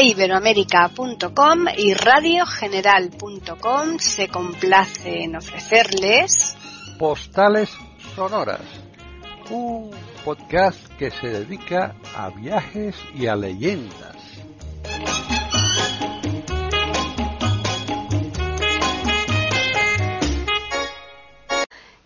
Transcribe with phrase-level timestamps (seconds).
[0.00, 6.56] eiberoamerica.com y radiogeneral.com se complace en ofrecerles
[6.98, 7.68] Postales
[8.14, 8.62] Sonoras,
[9.50, 9.90] un
[10.24, 14.16] podcast que se dedica a viajes y a leyendas.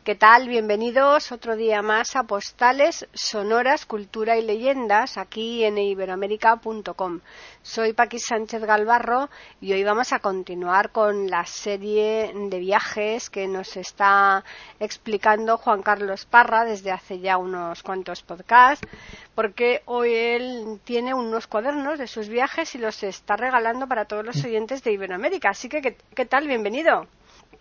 [0.04, 0.48] ¿Qué tal?
[0.48, 7.20] Bienvenidos otro día más a Postales Sonoras, Cultura y Leyendas aquí en iberoamérica.com.
[7.62, 9.30] Soy Paqui Sánchez Galvarro
[9.62, 14.44] y hoy vamos a continuar con la serie de viajes que nos está
[14.78, 18.86] explicando Juan Carlos Parra desde hace ya unos cuantos podcasts,
[19.34, 24.26] porque hoy él tiene unos cuadernos de sus viajes y los está regalando para todos
[24.26, 25.48] los oyentes de Iberoamérica.
[25.48, 26.46] Así que, ¿qué, qué tal?
[26.46, 27.06] Bienvenido.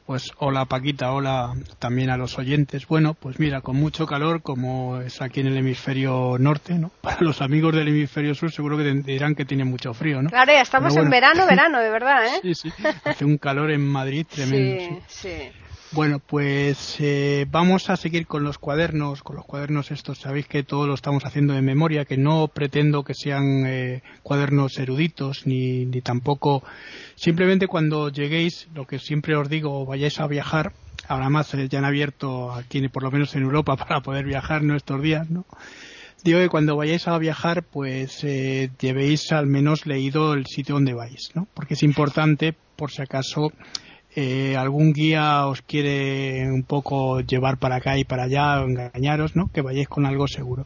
[0.06, 2.88] Pues hola Paquita, hola también a los oyentes.
[2.88, 6.92] Bueno, pues mira, con mucho calor como es aquí en el hemisferio norte, ¿no?
[7.02, 10.30] Para los amigos del hemisferio sur seguro que dirán que tiene mucho frío, ¿no?
[10.30, 12.40] Claro, ya estamos en verano, verano, de verdad, ¿eh?
[12.42, 12.74] Sí, sí,
[13.06, 15.02] hace un calor en Madrid tremendo.
[15.08, 15.52] Sí, sí.
[15.94, 20.18] Bueno, pues eh, vamos a seguir con los cuadernos, con los cuadernos estos.
[20.18, 24.80] Sabéis que todo lo estamos haciendo de memoria, que no pretendo que sean eh, cuadernos
[24.80, 26.64] eruditos, ni, ni tampoco.
[27.14, 30.74] Simplemente cuando lleguéis, lo que siempre os digo, vayáis a viajar.
[31.08, 34.64] Ahora más eh, ya han abierto aquí, por lo menos en Europa, para poder viajar
[34.64, 34.76] ¿no?
[34.76, 35.46] estos días, ¿no?
[36.24, 40.94] Digo que cuando vayáis a viajar, pues eh, llevéis al menos leído el sitio donde
[40.94, 41.48] vais, ¿no?
[41.54, 43.52] Porque es importante, por si acaso,
[44.16, 49.36] eh, algún guía os quiere un poco llevar para acá y para allá o engañaros,
[49.36, 49.50] ¿no?
[49.52, 50.66] Que vayáis con algo seguro.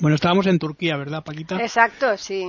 [0.00, 1.56] Bueno, estábamos en Turquía, ¿verdad, Paquita?
[1.58, 2.44] Exacto, sí.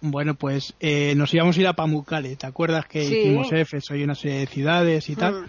[0.00, 2.36] Bueno, pues eh, nos íbamos a ir a Pamukkale.
[2.36, 3.16] ¿Te acuerdas que Sí.
[3.16, 5.42] hicimos Éfeso y una serie de ciudades y tal?
[5.42, 5.46] Mm.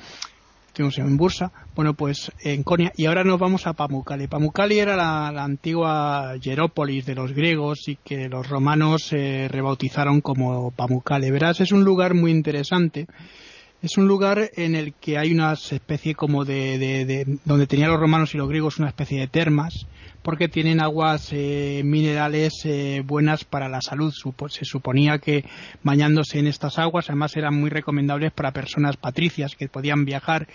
[0.68, 1.52] Estuvimos en Bursa.
[1.76, 2.92] Bueno, pues en Konya.
[2.98, 4.28] Y ahora nos vamos a Pamukkale.
[4.28, 10.22] Pamukkale era la, la antigua Hierópolis de los griegos y que los romanos eh, rebautizaron
[10.22, 11.30] como Pamukkale.
[11.30, 13.06] Verás, es un lugar muy interesante.
[13.84, 17.92] Es un lugar en el que hay una especie como de, de- de- donde tenían
[17.92, 19.88] los romanos y los griegos una especie de termas,
[20.22, 24.14] porque tienen aguas eh, minerales eh, buenas para la salud.
[24.48, 25.44] Se suponía que
[25.84, 30.48] bañándose en estas aguas, además eran muy recomendables para personas patricias que podían viajar,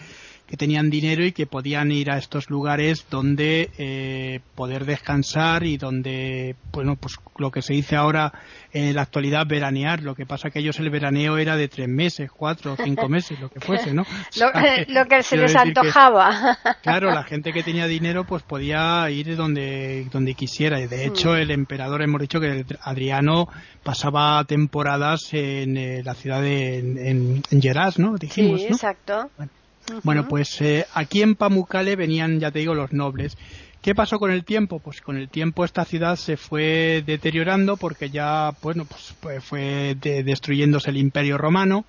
[0.48, 5.76] que tenían dinero y que podían ir a estos lugares donde eh, poder descansar y
[5.76, 8.32] donde, bueno, pues lo que se dice ahora
[8.72, 10.02] en la actualidad veranear.
[10.02, 13.38] Lo que pasa que ellos el veraneo era de tres meses, cuatro o cinco meses,
[13.38, 14.04] lo que fuese, ¿no?
[14.36, 16.56] Lo, O sea, que lo que se les que- antojaba.
[16.82, 20.80] Claro, la gente que tenía dinero pues podía ir donde, donde quisiera.
[20.80, 21.36] Y de hecho, Mm.
[21.36, 23.48] el emperador, hemos dicho que Adriano
[23.82, 28.16] pasaba temporadas en eh, la ciudad de en, en, Gerás, ¿no?
[28.16, 28.74] Dijimos, sí, ¿no?
[28.74, 29.30] exacto.
[29.36, 29.52] Bueno,
[29.92, 30.28] Ujú.
[30.28, 33.36] pues eh, aquí en Pamukkale venían, ya te digo, los nobles.
[33.80, 34.80] ¿Qué pasó con el tiempo?
[34.80, 39.94] Pues con el tiempo esta ciudad se fue deteriorando porque ya, bueno, pues fue, fue
[40.00, 41.84] de- destruyéndose el Imperio Romano,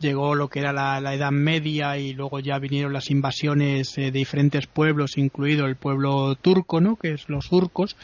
[0.00, 4.02] llegó lo que era la, la Edad Media y luego ya vinieron las invasiones eh,
[4.02, 6.96] de diferentes pueblos, incluido el pueblo turco, ¿no?
[6.96, 7.96] Que es los turcos.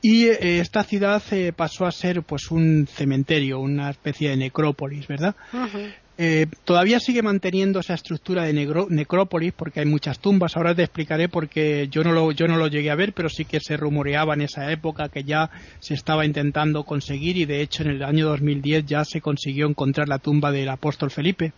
[0.00, 5.08] Y eh, esta ciudad eh, pasó a ser pues un cementerio, una especie de necrópolis,
[5.08, 5.34] ¿verdad?
[6.16, 10.56] Eh, todavía sigue manteniendo esa estructura de necrópolis porque hay muchas tumbas.
[10.56, 13.44] Ahora te explicaré porque yo no lo yo no lo llegué a ver, pero sí
[13.44, 17.82] que se rumoreaba en esa época que ya se estaba intentando conseguir y de hecho
[17.82, 21.52] en el año 2010 ya se consiguió encontrar la tumba del apóstol Felipe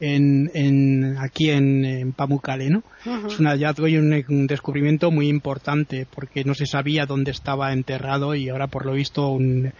[0.00, 2.82] en, en aquí en, en Pamukkale, ¿no?
[3.28, 7.72] Es un hallazgo y un, un descubrimiento muy importante porque no se sabía dónde estaba
[7.72, 9.72] enterrado y ahora por lo visto un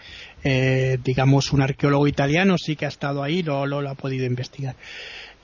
[0.44, 4.24] eh, digamos un arqueólogo italiano sí que ha estado ahí lo, lo, lo ha podido
[4.26, 4.76] investigar.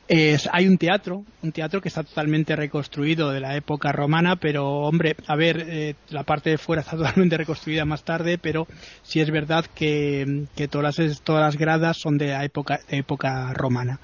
[0.09, 4.65] Es- hay un teatro, un teatro que está totalmente reconstruido de la época romana, pero
[4.83, 8.69] hombre, a ver, eh, la parte de fuera está totalmente reconstruida más tarde, pero
[9.03, 12.99] sí es verdad que, que todas, las, todas las gradas son de la época, de
[12.99, 13.99] época romana.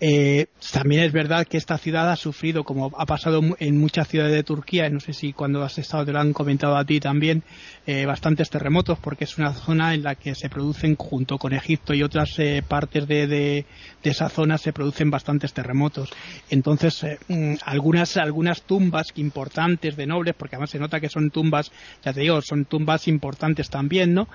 [0.00, 4.32] Eh, también es verdad que esta ciudad ha sufrido, como ha pasado en muchas ciudades
[4.32, 7.42] de Turquía, no sé si cuando has estado te lo han comentado a ti también,
[7.84, 11.94] eh, bastantes terremotos, porque es una zona en la que se producen, junto con Egipto
[11.94, 13.66] y otras eh, partes de, de-
[14.04, 16.10] de esa zona, se producen bastantes terremotos.
[16.48, 21.30] Entonces, eh, mm, algunas, algunas tumbas importantes de nobles, porque además se nota que son
[21.30, 21.72] tumbas,
[22.04, 24.28] ya te digo, son tumbas importantes también, ¿no?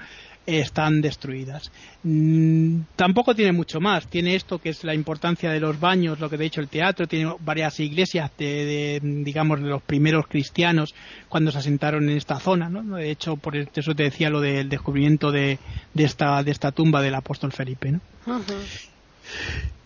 [0.45, 1.71] Están destruidas.
[2.03, 4.07] Mm, tampoco tiene mucho más.
[4.07, 6.67] Tiene esto que es la importancia de los baños, lo que te he dicho, el
[6.67, 7.07] teatro.
[7.07, 10.93] Tiene varias iglesias de, de, digamos, de los primeros cristianos
[11.29, 12.69] cuando se asentaron en esta zona.
[12.69, 12.97] ¿no?
[12.97, 15.59] De hecho, por eso te decía lo del descubrimiento de,
[15.93, 17.91] de, esta, de esta tumba del apóstol Felipe.
[17.91, 18.01] ¿no?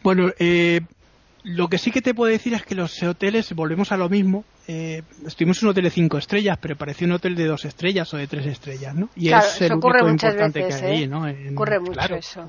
[0.04, 0.82] Bueno, eh,
[1.48, 4.44] lo que sí que te puedo decir es que los hoteles, volvemos a lo mismo,
[4.68, 8.14] eh, estuvimos en un hotel de cinco estrellas, pero pareció un hotel de dos estrellas
[8.14, 9.08] o de tres estrellas, ¿no?
[9.16, 11.08] Y es el ocurre muchas veces, que ¿eh?
[11.08, 11.26] ¿no?
[11.54, 12.46] ocurre mucho eso.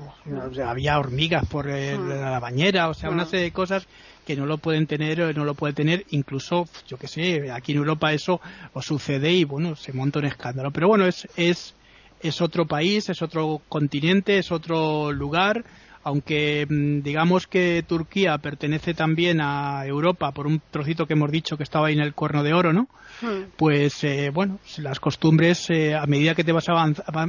[0.65, 2.09] había hormigas por hmm.
[2.09, 3.27] la bañera, o sea, una hmm.
[3.27, 3.87] serie de cosas
[4.25, 7.77] que no lo pueden tener, no lo puede tener, incluso, yo que sé, aquí en
[7.77, 8.41] Europa eso
[8.73, 10.71] o sucede y bueno, se monta un escándalo.
[10.71, 11.73] Pero bueno, es, es,
[12.21, 15.63] es otro país, es otro continente, es otro lugar
[16.03, 21.57] aunque mm, digamos que Turquía pertenece también a Europa por un trocito que hemos dicho
[21.57, 22.87] que estaba ahí en el cuerno de oro, ¿no?
[23.21, 23.49] Hmm.
[23.57, 26.65] Pues eh, bueno, las costumbres eh, a medida que te vas,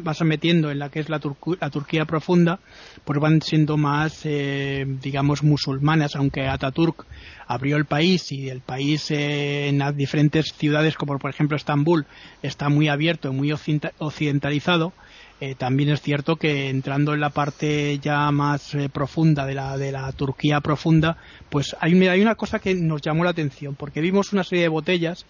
[0.02, 2.60] vas metiendo en la que es la, Turquía profunda,
[3.04, 7.06] pues van siendo más, eh, digamos, musulmanas, aunque Ataturk
[7.46, 12.06] abrió el país y el país en las diferentes ciudades como por ejemplo Estambul
[12.42, 14.92] está muy abierto y muy occidentalizado
[15.40, 19.78] eh, también es cierto que entrando en la parte ya más eh, profunda de la,
[19.78, 21.16] de la Turquía profunda,
[21.48, 24.68] pues hay, hay una cosa que nos llamó la atención, porque vimos una serie de
[24.68, 25.24] botellas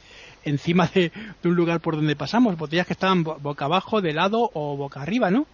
[0.45, 1.13] encima de,
[1.45, 5.31] un lugar por donde pasamos, botellas que estaban boca abajo, de lado o boca arriba,
[5.31, 5.47] ¿no?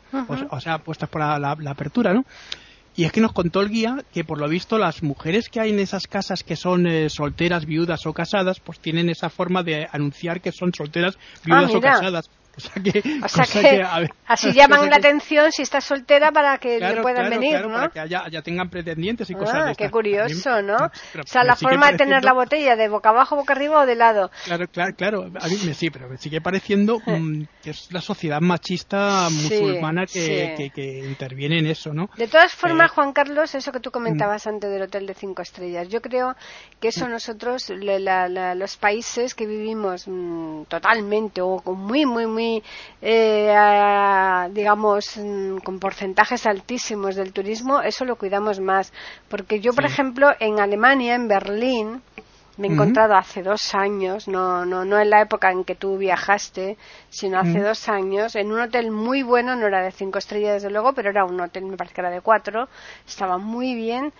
[0.50, 2.24] o, sea, puestas por la, apertura, ¿no?
[2.98, 5.68] Y es que nos contó el guía que por lo visto las mujeres que hay
[5.68, 9.86] en esas casas que son eh, solteras, viudas o casadas, pues tienen esa forma de
[9.92, 12.30] anunciar que son solteras, viudas ah, o casadas.
[12.56, 13.84] O sea que,
[14.26, 17.74] así llaman la atención si estás soltera para que le puedan venir, ¿no?
[17.74, 20.76] Para que haya, tengan pretendientes y ah, cosas de qué curioso, ¿no?
[20.76, 23.94] o sea, la forma de tener la botella de boca abajo, boca arriba o de
[23.94, 24.30] lado.
[24.44, 25.22] Claro, claro, claro.
[25.40, 30.06] A mí me, sí, pero me sigue pareciendo mm, que es la sociedad machista musulmana
[30.06, 32.08] que, que, interviene en eso, ¿no?
[32.16, 34.48] De todas formas, eh, Juan Carlos, eso que tú comentabas mm.
[34.48, 36.34] antes del hotel de cinco estrellas, yo creo
[36.80, 37.10] que eso mm.
[37.10, 40.06] nosotros, los países que vivimos
[40.68, 42.45] totalmente o muy, muy, muy
[43.02, 43.54] eh,
[44.50, 48.92] digamos, mm, con porcentajes altísimos del turismo, eso lo cuidamos más.
[49.28, 52.02] Porque yo, por ejemplo, en Alemania, en Berlín,
[52.56, 55.98] me he encontrado hace dos años, no, no, no en la época en que tú
[55.98, 56.78] viajaste,
[57.10, 60.70] sino hace dos años, en un hotel muy bueno, no era de cinco estrellas desde
[60.70, 62.68] luego, pero era un hotel, me parece que era de cuatro,
[63.06, 64.12] estaba muy bien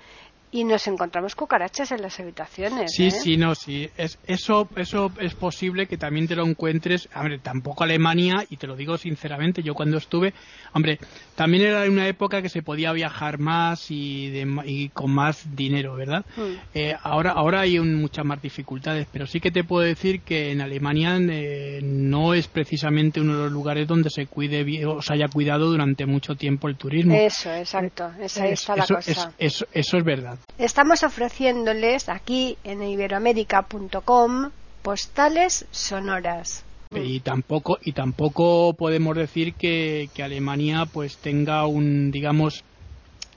[0.53, 2.93] y nos encontramos cucarachas en las habitaciones.
[2.95, 3.11] Sí, ¿eh?
[3.11, 3.91] sí, no, sí.
[3.97, 7.09] Es, eso, eso es posible que también te lo encuentres.
[7.15, 10.35] Hombre, tampoco Alemania, y te lo digo sinceramente, yo cuando estuve,
[10.73, 10.99] hombre,
[11.35, 14.33] también era una época que se podía viajar más y,
[14.65, 16.25] y con más dinero, ¿verdad?
[16.37, 16.53] Mm.
[16.75, 20.61] Eh, ahora, ahora hay muchas más dificultades, pero sí que te puedo decir que en
[20.61, 25.29] Alemania eh, no es precisamente uno de los lugares donde se cuide o se haya
[25.29, 27.15] cuidado durante mucho tiempo el turismo.
[27.15, 28.13] Eso, exacto.
[28.21, 29.33] Esa está la cosa.
[29.39, 30.36] eso es verdad.
[30.59, 34.51] Estamos ofreciéndoles aquí en iberoamérica.com
[34.83, 36.65] postales sonoras.
[36.93, 42.65] Y tampoco, y tampoco podemos decir que, que Alemania pues tenga un, digamos,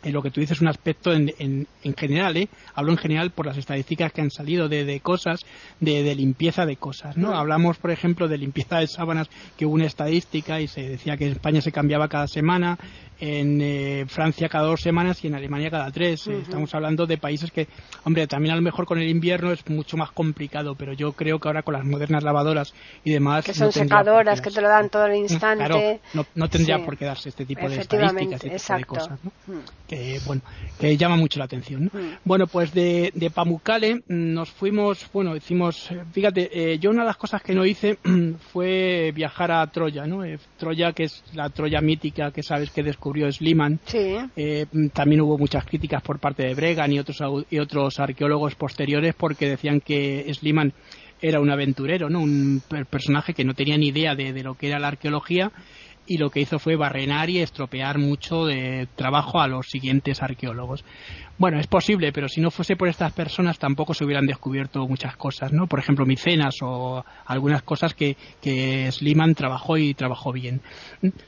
[0.03, 2.47] en lo que tú dices un aspecto en, en, en, general, ¿eh?
[2.73, 5.45] hablo en general por las estadísticas que han salido de, de cosas,
[5.79, 7.17] de, de, limpieza de cosas.
[7.17, 7.33] ¿no?
[7.33, 11.25] Hablamos, por ejemplo, de limpieza de sábanas, que hubo una estadística y se decía que
[11.25, 12.77] en España se cambiaba cada semana,
[13.19, 16.27] en eh, Francia cada dos semanas y en Alemania cada tres.
[16.27, 17.67] Estamos hablando de países que,
[18.05, 21.39] hombre, también a lo mejor con el invierno es mucho más complicado, pero yo creo
[21.39, 22.73] que ahora con las modernas lavadoras
[23.03, 23.45] y demás.
[23.45, 25.65] Que son secadoras, que te lo dan todo el instante.
[25.65, 29.19] Claro, no, no tendría por qué darse este tipo de estadísticas y este de cosas.
[29.23, 29.31] ¿no?
[29.89, 30.43] Que, bueno,
[30.79, 31.85] que llama mucho la atención.
[31.91, 31.99] ¿no?
[32.23, 37.17] Bueno, pues de, de Pamukkale nos fuimos, bueno, hicimos, fíjate, eh, yo una de las
[37.17, 37.97] cosas que no hice
[38.53, 40.23] fue viajar a Troya, ¿no?
[40.57, 43.79] Troya, que es la Troya mítica que sabes que descubrió Sliman.
[44.35, 49.15] Eh, también hubo muchas críticas por parte de Bregan y otros, y otros arqueólogos posteriores
[49.15, 50.73] porque decían que Sliman
[51.21, 52.21] era un aventurero, ¿no?
[52.21, 55.51] un personaje que no tenía ni idea de, de lo que era la arqueología
[56.09, 60.83] y lo que hizo fue barrenar y estropear mucho de trabajo a los siguientes arqueólogos.
[61.37, 65.15] Bueno, es posible, pero si no fuese por estas personas tampoco se hubieran descubierto muchas
[65.15, 65.67] cosas, ¿no?
[65.67, 70.61] Por ejemplo, Micenas o algunas cosas que, que Sliman trabajó y trabajó bien.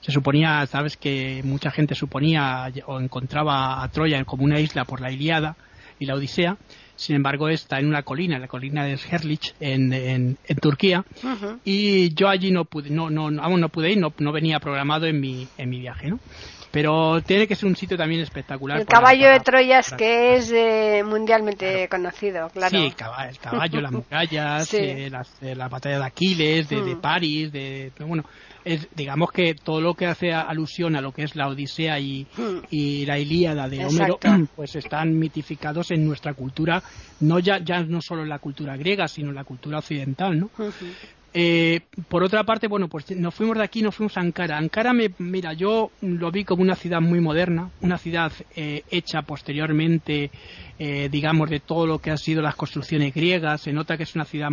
[0.01, 5.00] Se suponía, sabes, que mucha gente suponía o encontraba a Troya como una isla por
[5.00, 5.55] la Iliada
[6.00, 6.57] y la Odisea,
[7.01, 11.03] sin embargo está en una colina, la colina de Sherlich en, en, Turquía,
[11.65, 15.20] y yo allí no pude, no, no, no pude ir, no, no venía programado en
[15.20, 16.20] mi, en mi viaje, ¿no?
[16.70, 18.79] pero tiene que ser un sitio también espectacular.
[18.79, 22.70] El caballo de Troyas que es eh, mundialmente conocido, claro.
[22.70, 22.96] Sí, el
[23.39, 27.01] caballo, las murallas, eh, eh, la batalla de Aquiles, de, de mm.
[27.01, 28.24] París, de, bueno,
[28.65, 32.27] es, digamos que todo lo que hace alusión a lo que es la Odisea y,
[33.05, 34.19] la Ilíada de Homero,
[34.55, 36.81] pues están mitificados en nuestra cultura,
[37.19, 40.49] no ya, ya no solo en la cultura griega, sino en la cultura occidental, ¿no?
[41.33, 44.57] Eh, por otra parte, bueno, pues nos fuimos de aquí, nos fuimos a Ankara.
[44.57, 49.21] Ankara, me, mira, yo lo vi como una ciudad muy moderna, una ciudad eh, hecha
[49.21, 50.29] posteriormente,
[50.77, 53.61] eh, digamos, de todo lo que han sido las construcciones griegas.
[53.61, 54.50] Se nota que es una ciudad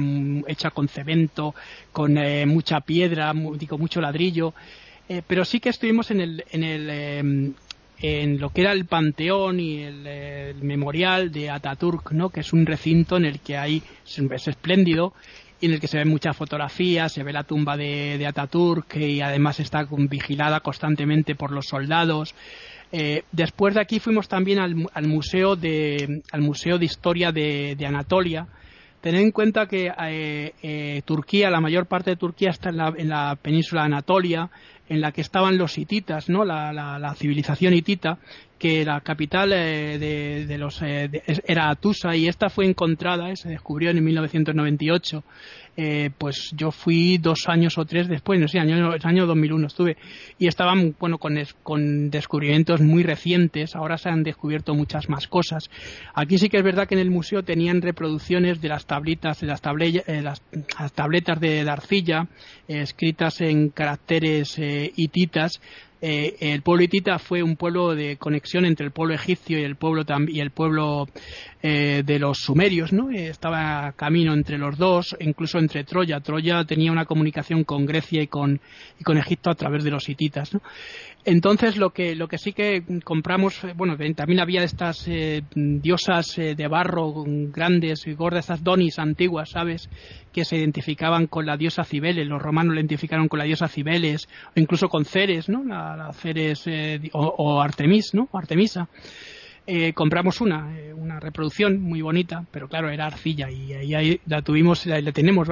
[0.46, 1.54] hecha con cemento,
[1.90, 2.14] con
[2.46, 4.54] mucha piedra, digo, mucho ladrillo.
[5.26, 7.54] pero sí que estuvimos en el, en el
[8.00, 12.30] en lo que era el panteón y el, memorial de Ataturk, ¿no?
[12.30, 15.14] que es un recinto en el que hay es espléndido
[15.60, 18.96] y en el que se ven muchas fotografías, se ve la tumba de, de Ataturk
[18.96, 22.34] y además está vigilada constantemente por los soldados.
[22.90, 24.74] Eh, después de aquí fuimos también al,
[25.06, 28.46] museo de al museo de historia de, Anatolia.
[29.00, 32.92] Tened en cuenta que eh, eh, Turquía, la mayor parte de Turquía está en la,
[32.96, 34.50] en la península de Anatolia,
[34.88, 36.44] en la que estaban los hititas, ¿no?
[36.44, 38.18] La, la, civilización hitita,
[38.58, 44.04] que la capital de, de, los era Atusa y esta fue encontrada, se descubrió en
[44.04, 45.22] 1998
[45.80, 49.96] eh, pues yo fui dos años o tres después, no sé, año, año 2001 estuve,
[50.36, 55.70] y estaban, bueno, con, con descubrimientos muy recientes, ahora se han descubierto muchas más cosas.
[56.14, 59.46] Aquí sí que es verdad que en el museo tenían reproducciones de las tablitas, de
[59.46, 59.62] las,
[60.08, 60.42] eh, las,
[60.94, 62.26] tabletas de la arcilla,
[62.66, 65.60] eh, escritas en caracteres hititas,
[66.00, 69.76] eh, el pueblo hitita fue un pueblo de conexión entre el pueblo egipcio y el
[69.76, 71.08] pueblo y el pueblo
[71.60, 73.10] eh, de los sumerios, ¿no?
[73.10, 76.20] Eh, estaba camino entre los dos, incluso entre Troya.
[76.20, 78.60] Troya tenía una comunicación con Grecia y con,
[79.00, 80.62] y con Egipto a través de los hititas, ¿no?
[81.30, 86.54] Entonces lo que, lo que sí que compramos, bueno, también había estas eh, diosas eh,
[86.54, 89.90] de barro grandes y gordas, estas donis antiguas, ¿sabes?
[90.32, 94.26] Que se identificaban con la diosa Cibeles, los romanos la identificaron con la diosa Cibeles,
[94.56, 95.64] o incluso con Ceres, ¿no?
[95.64, 98.30] La, Ceres eh, o, Artemis, ¿no?
[98.32, 98.88] Artemisa.
[99.70, 104.40] Eh, compramos una, eh, una reproducción muy bonita, pero claro, era arcilla y ahí, la
[104.40, 105.46] tuvimos, la, tenemos,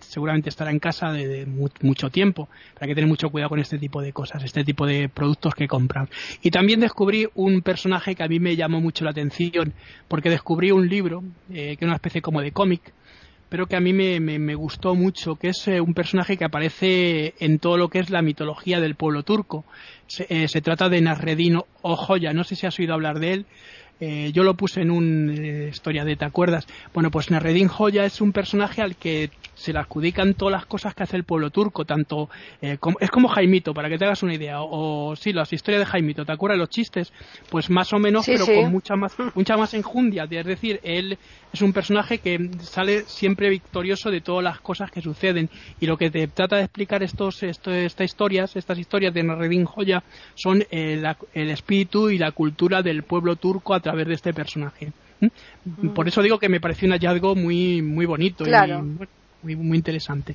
[0.00, 1.46] seguramente estará en casa de,
[1.80, 2.50] mucho tiempo.
[2.78, 5.66] Hay que tener mucho cuidado con este tipo de cosas, este tipo de productos que
[5.66, 6.10] compran.
[6.42, 9.72] Y también descubrí un personaje que a mí me llamó mucho la atención,
[10.08, 12.92] porque descubrí un libro, eh, que es una especie como de cómic,
[13.54, 17.60] pero que a mí me, gustó mucho, que es eh, un personaje que aparece en
[17.60, 19.64] todo lo que es la mitología del pueblo turco.
[20.08, 23.46] Se, eh, trata de Nasreddin Ojoya, no sé si has oído hablar de él.
[24.00, 26.66] Eh, yo lo puse en una historia de ¿te acuerdas?
[26.92, 30.94] Bueno, pues Nasreddin Joya es un personaje al que se le adjudican todas las cosas
[30.94, 32.28] que hace el pueblo turco, tanto
[32.60, 35.80] eh, como, es como Jaimito, para que te hagas una idea, o, sí, las historias
[35.80, 37.12] de Jaimito, ¿te acuerdas los chistes?
[37.50, 41.16] Pues más o menos, pero con mucha más, mucha más enjundia, es decir, él
[41.52, 45.48] es un personaje que sale siempre victorioso de todas las cosas que suceden
[45.80, 50.02] y lo que te trata de explicar estos, estas historias, estas historias de Naredin Joya
[50.34, 51.00] son eh,
[51.32, 54.92] el espíritu y la cultura del pueblo turco a través de este personaje.
[55.94, 58.84] Por eso digo que me pareció un hallazgo muy muy bonito claro
[59.44, 60.34] muy, muy interesante.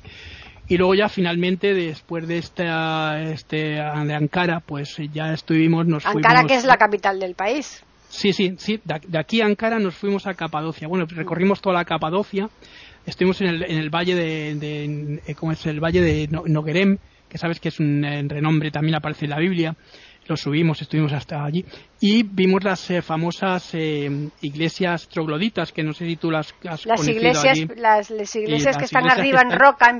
[0.68, 6.44] Y luego ya finalmente, después de esta, este, de Ankara, pues ya estuvimos, nos Ankara,
[6.44, 7.84] que es la capital del país.
[8.08, 8.80] Sí, sí, sí.
[8.84, 10.86] De aquí a Ankara nos fuimos a Capadocia.
[10.86, 12.48] Bueno, recorrimos toda la Capadocia.
[13.04, 15.66] Estuvimos en el, en el valle de, de eh, ¿cómo es?
[15.66, 19.74] El valle de Noguerem, que sabes que es un renombre, también aparece en la Biblia
[20.30, 21.64] lo subimos, estuvimos hasta allí.
[22.00, 26.86] Y vimos las eh, famosas eh, iglesias trogloditas que no sé si tú las has
[26.86, 29.90] las iglesias Las, iglesias que están arriba en roca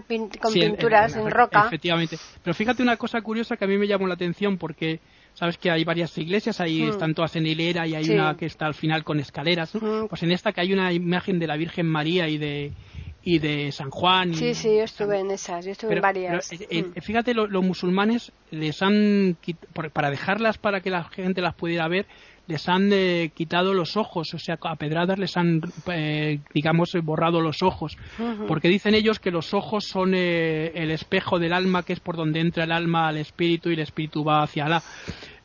[0.40, 1.64] con pinturas en, roca.
[1.66, 2.16] efectivamente.
[2.42, 5.00] Pero fíjate una cosa curiosa que a mí me llamó la atención porque
[5.34, 6.90] sabes que hay varias iglesias, ahí mm.
[6.90, 9.72] están todas en hilera y hay una que está al final con escaleras,
[10.08, 12.72] pues en esta que hay una imagen de la Virgen María y de
[13.22, 14.34] y de San Juan.
[14.34, 16.52] Sí, sí, yo estuve en esas, yo estuve en varias.
[16.52, 17.00] Eh, eh, mm.
[17.00, 19.36] Fíjate, los musulmanes les han,
[19.92, 22.06] para dejarlas para que la gente las pudiera ver,
[22.46, 25.60] les han eh, quitado los ojos, o sea, a pedradas les han,
[26.52, 27.96] digamos, borrado los ojos,
[28.48, 32.40] porque dicen ellos que los ojos son el espejo del alma, que es por donde
[32.40, 34.82] entra el alma al espíritu y el espíritu va hacia Alá.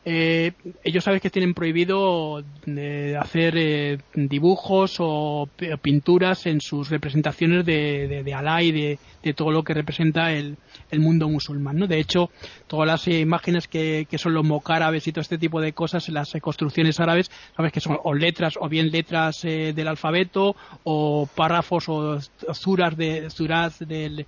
[0.07, 0.51] Eh,
[0.83, 5.49] ellos saben que tienen prohibido eh, hacer eh, dibujos o
[5.81, 10.31] pinturas en sus representaciones de, de, de Alá y de, de todo lo que representa
[10.31, 10.57] el,
[10.91, 11.77] el mundo musulmán.
[11.77, 11.87] ¿no?
[11.87, 12.29] De hecho,
[12.67, 16.31] todas las imágenes que, que, son los mocárabes y todo este tipo de cosas, las
[16.39, 21.89] construcciones árabes, sabes que son o letras, o bien letras eh, del alfabeto, o párrafos
[21.89, 22.19] o
[22.53, 24.25] suras, de, suras del,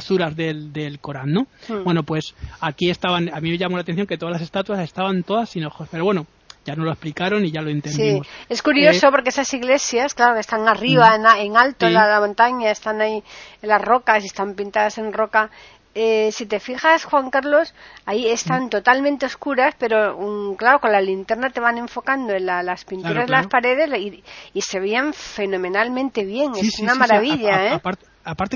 [0.00, 1.32] suras del, del Corán.
[1.32, 1.46] ¿no?
[1.68, 1.84] Hmm.
[1.84, 5.17] Bueno, pues aquí estaban, a mí me llamó la atención que todas las estatuas estaban
[5.22, 6.26] todas sin ojos, pero bueno,
[6.64, 8.26] ya nos lo explicaron y ya lo entendimos.
[8.26, 8.32] Sí.
[8.48, 11.38] Es curioso eh, porque esas iglesias, claro, están arriba, mm.
[11.38, 13.22] en, alto, en la, montaña, están ahí
[13.62, 15.50] en las rocas y están pintadas en roca.
[15.94, 18.70] Eh, si te fijas, Juan Carlos, ahí están mm.
[18.70, 23.32] totalmente oscuras, pero mm, claro, con la linterna te van enfocando en las pinturas de
[23.32, 23.90] las paredes
[24.54, 26.52] y, se veían fenomenalmente bien.
[26.54, 27.70] es una maravilla, ¿eh?
[27.72, 28.04] aparte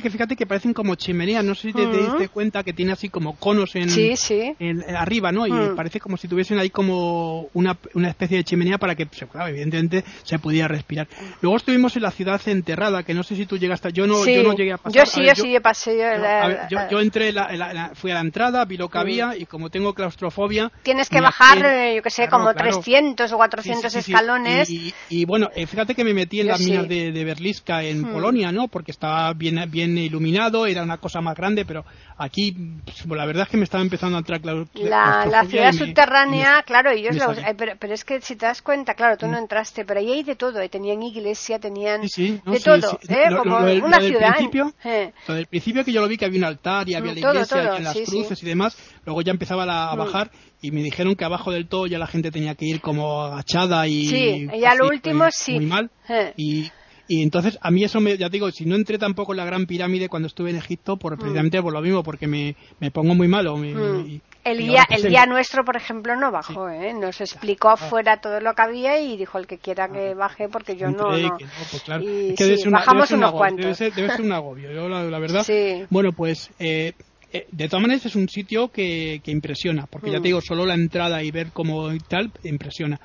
[0.02, 2.92] que fíjate que parecen como chimeneas, no sé si te, te diste cuenta que tiene
[2.92, 4.54] así como conos en, Sí, sí.
[4.58, 5.46] en- en arriba, ¿no?
[5.46, 5.76] Y Mm.
[5.76, 9.48] parece como si tuviesen ahí como una, una especie de chimenea para que, se- claro,
[9.48, 11.08] evidentemente, se pudiera respirar.
[11.40, 14.34] Luego estuvimos en la ciudad enterrada, que no sé si tú llegaste, yo no, Sí.
[14.34, 14.92] yo no llegué a pasar.
[14.92, 15.96] Yo A sí, ver, yo sí, yo pasé.
[15.96, 18.98] yo- la- ver, yo- yo entré, la- la- fui a la entrada, vi lo que
[18.98, 20.70] había y como tengo claustrofobia...
[20.82, 22.70] Tienes que bajar, hacé- eh, yo que sé, Claro, como claro.
[22.78, 24.12] 300 o 400 Sí, sí, sí, sí.
[24.12, 24.70] escalones.
[24.70, 28.02] Y, y, bueno, eh, fíjate que me metí en las minas de, de Berlisca en
[28.02, 28.12] Hmm.
[28.12, 28.68] Polonia, ¿no?
[28.68, 31.84] Porque estaba bien, bien iluminado, era una cosa más grande, pero
[32.16, 32.52] aquí,
[32.84, 34.40] pues, la verdad es que me estaba empezando a entrar
[34.74, 38.20] La, la ciudad y subterránea, y me- claro, ellos us- eh, pero, pero es que
[38.20, 41.02] si te das cuenta, claro, tú no entraste, pero ahí hay de todo, eh, tenían
[41.02, 42.98] iglesia, tenían Sí, sí, no, de sí, todo.
[43.08, 43.30] ¿eh?
[43.30, 44.28] Lo- como lo una lo del ciudad.
[44.34, 45.12] principio, eh.
[45.28, 47.20] Lo del principio que yo lo vi que había un altar y había Mm, la
[47.20, 49.98] iglesia todo, y las cruces y demás, luego ya empezaba la- a Mm.
[49.98, 53.22] bajar y me dijeron que abajo del todo ya la gente tenía que ir como
[53.24, 55.54] agachada y Sí, lo así, último muy- sí.
[55.54, 56.32] muy mal Eh.
[56.36, 56.70] y
[57.14, 59.44] y entonces a mí eso me ya te digo si no entré tampoco en la
[59.44, 63.14] gran pirámide cuando estuve en Egipto por precisamente por lo mismo porque me, me pongo
[63.14, 64.20] muy malo me- Mm.
[64.44, 66.92] El pues, el en- guía nuestro, por ejemplo, no bajó, ¿eh?
[66.94, 70.74] Nos explicó afuera todo lo que había y dijo el que quiera que baje porque
[70.76, 71.36] yo no, no.
[71.38, 72.02] que pues claro.
[72.02, 73.62] Y Es que sí, debe ser una- bajamos debe unos agobio, cuantos.
[73.64, 75.44] Debe ser, debe ser un agobio, yo la, la verdad.
[75.44, 75.84] Sí.
[75.90, 76.92] Bueno, pues eh,
[77.32, 80.22] eh, de todas maneras es un sitio que, que impresiona, porque ya Mm.
[80.22, 83.00] te digo, solo la entrada y ver cómo y tal, impresiona.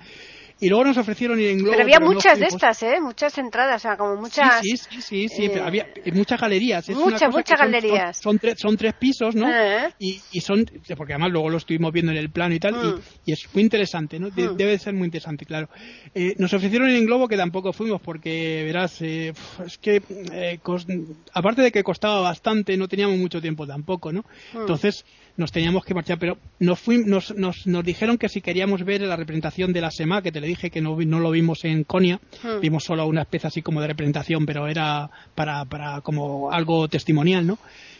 [0.59, 1.71] Y luego nos ofrecieron ir en globo.
[1.71, 2.99] Pero había no muchas de fuimos- estas, ¿eh?
[2.99, 4.59] Muchas entradas, o sea, como muchas...
[4.61, 6.89] Sí, sí, sí, sí, eh, pero había muchas galerías.
[6.89, 8.17] Es muchas, muchas son- galerías.
[8.17, 9.47] Son, son tres, son tres pisos, ¿no?
[9.51, 9.93] Eh.
[9.99, 10.65] Y, y son,
[10.97, 13.01] porque además luego lo estuvimos viendo en el plano y tal, y- Mm.
[13.25, 14.29] y, es muy interesante, ¿no?
[14.31, 14.57] De- Mm.
[14.57, 15.69] Debe ser muy interesante, claro.
[16.15, 19.33] Eh, nos ofrecieron en globo que tampoco fuimos, porque verás, eh,
[19.65, 20.87] es que, eh, cos-
[21.33, 24.21] aparte de que costaba bastante, no teníamos mucho tiempo tampoco, ¿no?
[24.53, 24.61] Mm.
[24.61, 28.83] Entonces nos teníamos que marchar, pero nos, fuim- nos, nos, nos dijeron que si queríamos
[28.83, 31.83] ver la representación de la SEMA, que te dije que no, no lo vimos en
[31.83, 32.59] Conia, Mm.
[32.61, 37.45] vimos solo una especie así como de representación, pero era para, para como algo testimonial,
[37.45, 37.57] ¿no?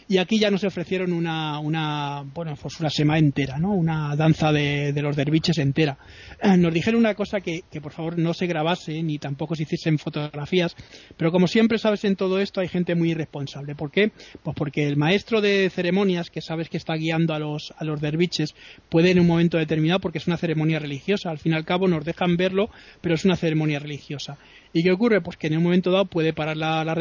[0.09, 3.73] Y aquí ya nos ofrecieron una, una bueno, pues una sema entera, ¿no?
[3.73, 5.97] Una danza de, de los derviches entera.
[6.41, 9.97] Eh, Nos dijeron una cosa que, por favor no se grabase ni tampoco se hiciesen
[9.97, 10.75] fotografías,
[11.17, 13.75] pero como siempre sabes en todo esto hay gente muy irresponsable.
[13.75, 14.11] ¿Por qué?
[14.43, 17.99] Pues porque el maestro de ceremonias, que sabes que está guiando a los, a los
[17.99, 18.55] derviches,
[18.89, 21.87] puede en un momento determinado, porque es una ceremonia religiosa, al fin y al cabo
[21.87, 22.69] nos dejan verlo,
[23.01, 24.37] pero es una ceremonia religiosa.
[24.71, 25.21] ¿Y qué ocurre?
[25.21, 26.95] Pues que en un momento dado puede parar la, la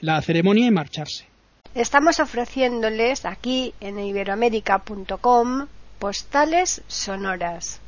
[0.00, 1.29] la ceremonia y marcharse.
[1.74, 5.66] Estamos ofreciéndoles aquí en iberoamérica.com
[5.98, 7.80] postales sonoras.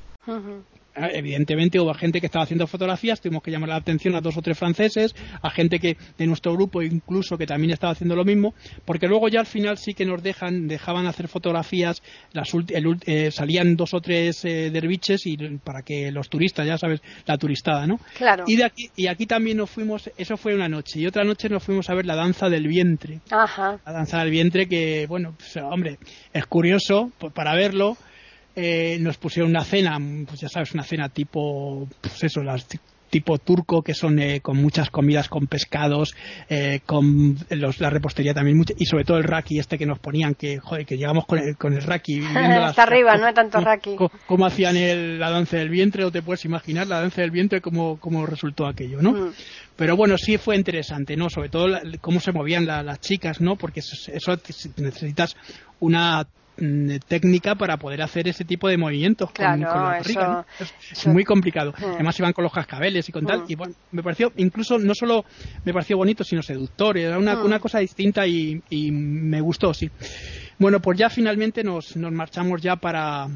[0.94, 4.42] Evidentemente hubo gente que estaba haciendo fotografías, tuvimos que llamar la atención a dos o
[4.42, 8.54] tres franceses, a gente que de nuestro grupo incluso que también estaba haciendo lo mismo,
[8.84, 12.02] porque luego ya al final sí que nos dejan, dejaban hacer fotografías,
[12.32, 16.76] las el eh, salían dos o tres eh, derviches y para que los turistas, ya
[16.76, 17.98] sabes, la turistada, ¿no?
[18.16, 18.44] Claro.
[18.46, 21.48] Y de aquí y aquí también nos fuimos, eso fue una noche y otra noche
[21.48, 23.78] nos fuimos a ver la danza del vientre Ajá.
[23.84, 25.98] la danza del vientre que, bueno, pues, hombre,
[26.32, 27.96] es curioso pues, para verlo.
[28.54, 32.78] Eh, nos pusieron una cena, pues ya sabes, una cena tipo, pues eso, las ti-
[33.08, 36.14] tipo turco, que son eh, con muchas comidas con pescados,
[36.48, 39.98] eh, con los, la repostería también, mucha- y sobre todo el raki este que nos
[39.98, 42.20] ponían, que, joder, que llegamos con el, con el raki.
[42.34, 43.96] las- Hasta arriba, no hay tanto raki.
[44.26, 47.60] cómo- hacían el- la danza del vientre, o te puedes imaginar la danza del vientre,
[47.62, 49.12] cómo, cómo resultó aquello, ¿no?
[49.12, 49.32] Mm.
[49.76, 51.28] Pero bueno, sí fue interesante, ¿no?
[51.30, 53.56] Sobre todo la- cómo se movían la- las chicas, ¿no?
[53.56, 54.38] Porque eso, eso
[54.78, 55.36] necesitas
[55.80, 56.26] una
[57.06, 60.44] técnica para poder hacer ese tipo de movimientos con- Claro, con, la eso-.
[60.60, 61.74] Es, eso- muy complicado.
[61.78, 61.84] Mm.
[61.94, 63.40] Además iban con los cascabeles y con tal.
[63.40, 63.44] Mm.
[63.48, 65.24] Y bueno, me pareció, incluso no solo
[65.64, 66.96] me pareció bonito, sino seductor.
[66.98, 67.44] Era una, Mm.
[67.44, 69.90] una cosa distinta y, y me gustó, sí.
[70.58, 73.28] Bueno, pues ya finalmente nos, nos marchamos ya para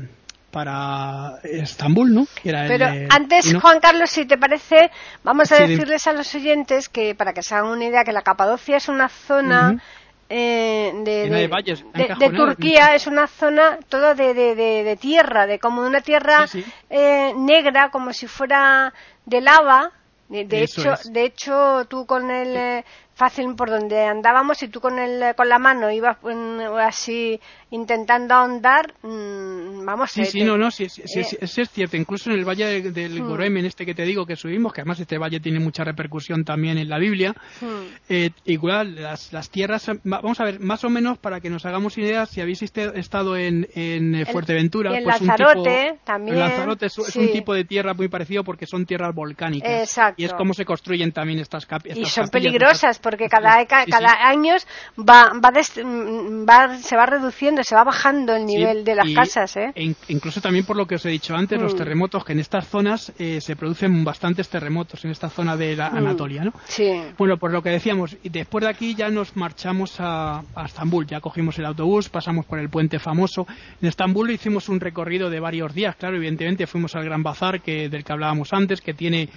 [0.50, 2.26] para Estambul, ¿no?
[2.42, 4.90] Era Pero antes, no- Juan Carlos, si te parece,
[5.22, 8.12] vamos a Sí, decirles a los oyentes que, para que se hagan una idea, que
[8.12, 9.82] la Capadocia es una zona.
[10.28, 12.36] Eh, de, de- de valles, de- de encajonadas.
[12.56, 16.62] Turquía, es una zona toda de, de, de- de tierra, de como una tierra Sí,
[16.62, 16.72] sí.
[16.90, 18.92] eh, negra, como si fuera
[19.24, 19.92] de lava.
[20.28, 21.12] De, hecho, es.
[21.12, 22.84] de hecho, tú con el eh,
[23.16, 28.35] fácil por donde andábamos y tú con el con la mano ibas mm, así intentando
[28.35, 30.11] ahondar, mm, vamos.
[30.12, 31.96] Sí, eh, sí, te- no, no, sí, sí, eh, sí, sí es cierto.
[31.96, 33.29] Incluso en el valle de- del Hmm.
[33.29, 36.44] Gorem, en este que te digo que subimos, que además este valle tiene mucha repercusión
[36.44, 37.66] también en la Biblia, Hmm.
[38.09, 41.64] eh, igual las, las tierras, va- vamos a ver, más o menos para que nos
[41.66, 45.85] hagamos idea, si habéis este- estado en, en El- Fuerteventura, y en pues un Lanzarote
[45.92, 49.70] tipo- también, en Lanzarote es, un tipo de tierra muy parecido porque son tierras volcánicas.
[49.83, 50.22] Exacto.
[50.22, 51.96] Y es como se construyen también estas capas.
[51.96, 54.57] y son peligrosas, porque cada, cada año
[54.99, 59.57] va, va, se va reduciendo, se va bajando el nivel de las casas.
[59.57, 59.71] ¿eh?
[59.77, 61.77] E incluso también por lo que os he dicho antes, los mm.
[61.77, 65.90] terremotos, que en estas zonas eh, se producen bastantes terremotos, en esta zona de la
[65.90, 65.97] mm.
[65.99, 66.45] Anatolia.
[66.47, 66.53] ¿no?
[66.64, 67.01] Sí.
[67.16, 71.07] Bueno, pues lo que decíamos, y después de aquí ya nos marchamos a, a Estambul,
[71.07, 73.47] ya cogimos el autobús, pasamos por el puente famoso.
[73.81, 77.88] En Estambul hicimos un recorrido de varios días, claro, evidentemente fuimos al Gran Bazar que,
[77.88, 79.29] del que hablábamos antes, que tiene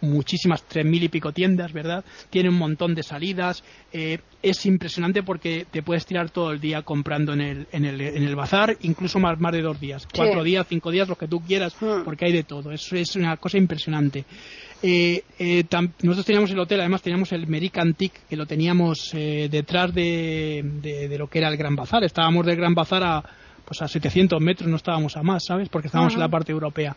[0.00, 2.04] muchísimas, tres mil y pico tiendas, ¿verdad?
[2.30, 3.62] Tiene un montón de salidas.
[3.92, 8.00] Eh, es impresionante porque te puedes tirar todo el día comprando en el, en el,
[8.00, 10.06] en el bazar, incluso más, más de dos días.
[10.14, 12.04] Cuatro días, cinco días, lo que tú quieras, hmm.
[12.04, 12.70] porque hay de todo.
[12.70, 14.24] Eso es una cosa impresionante.
[14.82, 15.64] Eh, eh,
[16.02, 21.18] nosotros teníamos el hotel, además teníamos el Meric Antique, que lo teníamos detrás de, de,
[21.18, 22.04] lo que era el Gran Bazar.
[22.04, 23.24] Estábamos del Gran Bazar a,
[23.64, 25.68] pues a 700 metros, no estábamos a más, ¿sabes?
[25.68, 26.96] Porque estábamos en la parte europea.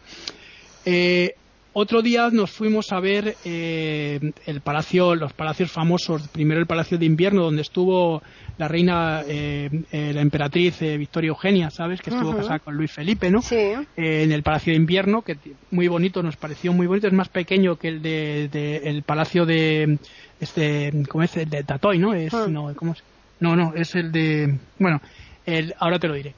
[0.85, 1.33] Eh,
[1.73, 6.27] otro día nos fuimos a ver eh, el palacio, los palacios famosos.
[6.29, 8.23] Primero el Palacio de Invierno, donde estuvo
[8.58, 12.01] la reina, eh, eh, la emperatriz Victoria Eugenia, ¿sabes?
[12.01, 13.41] Que estuvo casada con Luis Felipe, ¿no?
[13.41, 13.73] Sí.
[13.95, 15.38] en el Palacio de Invierno, que
[15.71, 17.08] muy bonito, nos pareció muy bonito.
[17.08, 19.99] Es más pequeño que el de, el Palacio de,
[20.39, 21.38] este, ¿cómo es?
[21.38, 22.13] El de Tatoy, ¿no?
[22.13, 22.47] Es, ah.
[22.49, 23.03] no, ¿cómo es?
[23.39, 25.01] No, no, es el de, bueno,
[25.45, 26.34] el, ahora te lo diré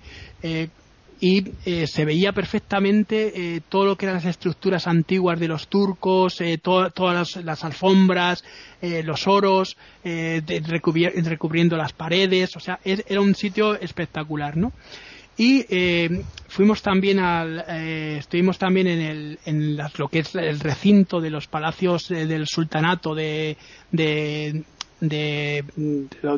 [1.21, 5.67] y eh, se veía perfectamente eh, todo lo que eran las estructuras antiguas de los
[5.67, 8.43] turcos, eh, todas las, alfombras,
[8.81, 14.73] los oros, recubriendo las paredes, o sea, era un sitio espectacular, ¿no?
[15.37, 15.63] Y
[16.47, 17.59] fuimos también al,
[18.17, 23.13] estuvimos también en, el, en lo que es el recinto de los palacios del sultanato
[23.13, 23.57] de,
[23.91, 24.63] de,
[24.99, 25.63] de,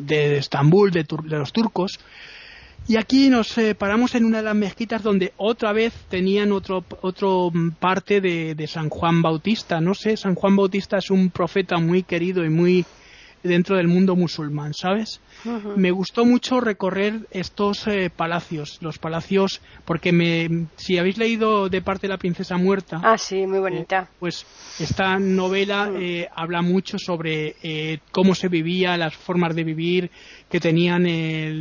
[0.02, 1.06] de Estambul, de
[1.38, 1.98] los turcos,
[2.86, 7.50] y aquí nos paramos en una de las mezquitas donde otra vez tenían otro, otro
[7.78, 9.80] parte de, San Juan Bautista.
[9.80, 12.84] No sé, San Juan Bautista es un profeta muy querido y muy
[13.44, 15.20] dentro del mundo musulmán, ¿sabes?
[15.76, 21.82] Me gustó mucho recorrer estos eh, palacios, los palacios, porque me, si habéis leído de
[21.82, 24.46] parte de la princesa muerta, ah sí, muy bonita, eh, pues
[24.80, 30.10] esta novela eh, habla mucho sobre cómo se vivía, las formas de vivir
[30.48, 31.04] que tenían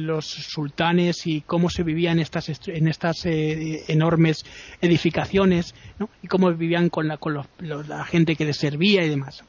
[0.06, 4.46] los sultanes y cómo se vivía en estas en estas enormes
[4.82, 6.10] edificaciones, ¿no?
[6.22, 9.44] y cómo vivían con la con la gente que les servía y demás.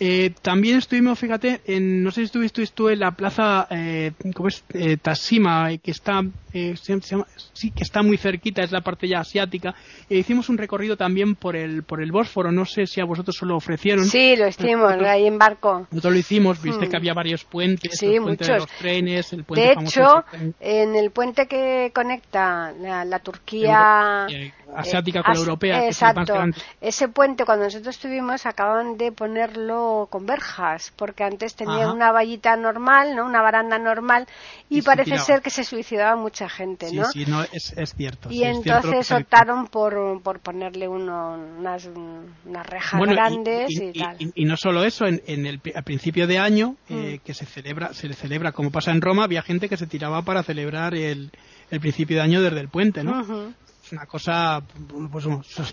[0.00, 4.48] Eh, también estuvimos, fíjate, en, no sé si estuviste tú en la plaza, eh, ¿cómo
[4.48, 4.64] es?
[4.74, 6.20] Eh, Tasima, que está,
[6.52, 9.72] eh, sí, que está muy cerquita, es la parte ya asiática.
[10.08, 13.46] Hicimos un recorrido también por el, por el Bósforo, no sé si a vosotros se
[13.46, 14.04] lo ofrecieron.
[14.04, 15.86] Sí, lo hicimos, ahí en barco.
[15.92, 17.00] Nosotros lo hicimos, viste que hmm.
[17.00, 20.24] había varios puentes, sí, el puente de los trenes, el puente De hecho,
[20.58, 24.26] en el puente que conecta la, Turquía
[24.74, 25.86] asiática con la europea.
[25.86, 26.34] Exacto.
[26.80, 32.56] Ese puente, cuando nosotros estuvimos, acaban de ponerlo con verjas, porque antes tenía una vallita
[32.56, 33.24] normal, ¿no?
[33.24, 34.26] Una baranda normal,
[34.68, 37.04] y, parece ser que se suicidaba mucha gente, ¿no?
[37.06, 38.30] Sí, no, es, cierto.
[38.30, 44.16] Y entonces optaron por, por ponerle unas, unas rejas grandes y, tal.
[44.34, 47.24] Y, no solo eso, en, el, a principio de año, eh, mm.
[47.24, 50.42] que se celebra, se celebra, como pasa en Roma, había gente que se tiraba para
[50.42, 51.30] celebrar el,
[51.70, 53.54] el principio de año desde el puente, ¿no?
[53.94, 54.62] Una cosa,
[55.10, 55.26] pues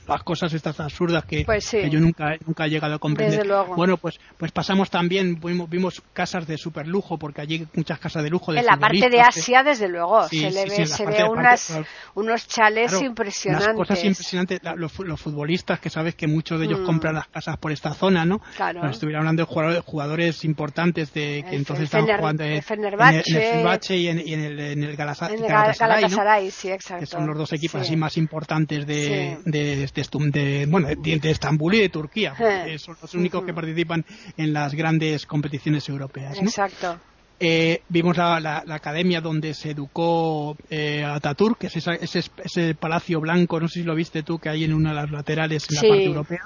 [0.08, 3.48] las cosas estas absurdas que, pues yo nunca, nunca he llegado a comprender.
[3.76, 8.24] Bueno, pues, pues pasamos también, vimos, casas de super lujo, porque allí hay muchas casas
[8.24, 8.54] de lujo.
[8.54, 11.80] en la parte de Asia, desde luego, se le ve, se ve unas,
[12.16, 13.68] unos chales impresionantes.
[13.68, 16.86] Unas cosas impresionantes, los, futbolistas, que sabes que muchos de ellos mm.
[16.86, 18.40] compran las casas por esta zona, ¿no?
[18.56, 18.88] Claro.
[18.90, 24.20] estuviera hablando de jugadores, importantes de que entonces estaban jugando en, el Fenerbahce y en,
[24.20, 27.02] el, en el Galatasaray, sí, exacto.
[27.02, 31.90] Que son los dos equipos así más importantes de, de, bueno, de, Estambul y de
[31.90, 32.36] Turquía.
[32.78, 34.06] Son los únicos que participan
[34.38, 36.38] en las grandes competiciones europeas.
[36.40, 37.00] Exacto.
[37.44, 43.68] Eh, vimos la, academia donde se educó eh, Ataturk, que es ese, palacio blanco, no
[43.68, 46.06] sé si lo viste tú, que hay en una de las laterales en la parte
[46.06, 46.42] europea.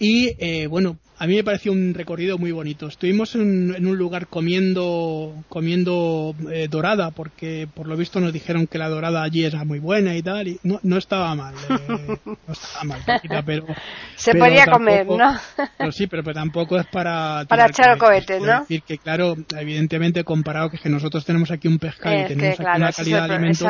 [0.00, 2.86] Y eh, bueno, a mí me pareció un recorrido muy bonito.
[2.86, 8.78] Estuvimos en, un lugar comiendo, comiendo eh, dorada, porque por lo visto nos dijeron que
[8.78, 11.54] la dorada allí era muy buena y tal, y no, no estaba mal.
[11.68, 13.02] Eh, no estaba mal,
[13.44, 13.66] pero.
[14.14, 15.36] Se podía comer, ¿no?
[15.76, 17.44] pero sí, pero, tampoco es para.
[17.48, 18.60] Para echar cohetes, ¿no?
[18.60, 22.68] decir que, claro, evidentemente comparado que, que nosotros tenemos aquí un pescado y tenemos aquí
[22.76, 23.68] una calidad de alimentos.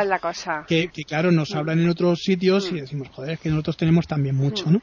[0.67, 1.57] Que, que, claro, nos mm.
[1.57, 2.77] hablan en otros sitios y mm.
[2.77, 4.73] decimos, joder, es que nosotros tenemos también mucho, mm.
[4.73, 4.81] ¿no?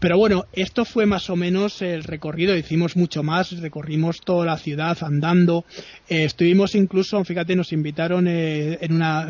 [0.00, 4.56] Pero bueno, esto fue más o menos el recorrido, hicimos mucho más, recorrimos toda la
[4.56, 5.64] ciudad andando,
[6.08, 9.26] eh, estuvimos incluso, fíjate, nos invitaron eh, en, una,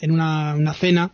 [0.00, 1.10] en una, una cena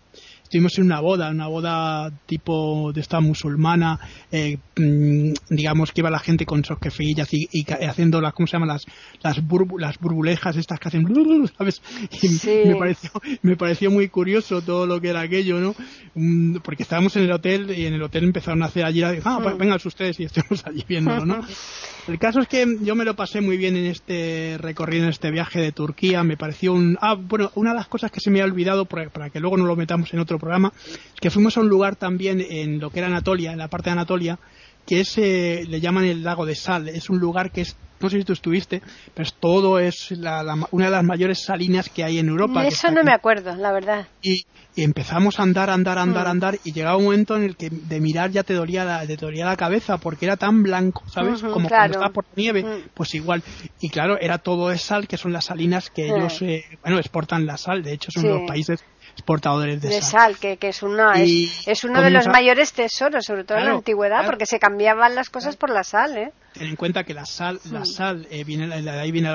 [0.53, 3.99] estuvimos en una boda, una boda tipo de esta musulmana,
[4.31, 8.53] eh, mm, digamos que iba la gente con sus kefillas y, haciendo las, ¿cómo se
[8.53, 8.67] llama?
[8.67, 8.85] Las,
[9.23, 9.41] las,
[9.79, 11.07] las burbulejas estas que hacen,
[11.57, 11.81] ¿sabes?
[12.21, 13.11] Y me pareció,
[13.41, 15.75] me pareció muy curioso todo lo que era aquello, ¿no?
[16.15, 19.41] Mm, porque estábamos en el hotel y en el hotel empezaron a hacer allí, ah,
[19.43, 21.41] pues vengan ustedes y estemos allí viéndolo, ¿no?
[22.09, 25.31] El caso es que yo me lo pasé muy bien en este recorrido, en este
[25.31, 26.25] viaje de Turquía.
[26.25, 26.99] Me pareció un.
[27.01, 29.67] Ah, bueno, una de las cosas que se me ha olvidado, para que luego no
[29.67, 32.99] lo metamos en otro programa, es que fuimos a un lugar también en lo que
[32.99, 34.41] era Anatolia, en la parte de Anatolia,
[34.87, 36.89] que es, eh, le llaman el lago de Sal.
[36.89, 38.83] Es un lugar que es no sé si tú estuviste,
[39.15, 42.67] pero es todo es una de las mayores salinas que hay en Europa.
[42.67, 44.07] Eso no me acuerdo, la verdad.
[44.23, 46.31] Y, empezamos a andar, andar, andar, mm.
[46.31, 49.17] andar, y llegaba un momento en el que de mirar ya te dolía la, te
[49.17, 51.43] dolía la cabeza porque era tan blanco, ¿sabes?
[51.43, 52.89] Como cuando estaba por nieve, mm.
[52.95, 53.43] pues igual.
[53.81, 57.45] Y claro, era todo es sal, que son las salinas que ellos, eh, bueno, exportan
[57.45, 60.39] la sal, de hecho son los países exportadores de, de sal.
[60.39, 64.25] que, que, es, uno, es, uno de los mayores tesoros, sobre todo en la antigüedad,
[64.27, 66.33] porque se cambiaban las cosas por la sal, ¿eh?
[66.53, 67.87] Ten en cuenta que la sal, la hmm.
[67.87, 69.31] sal eh, viene, de ahí viene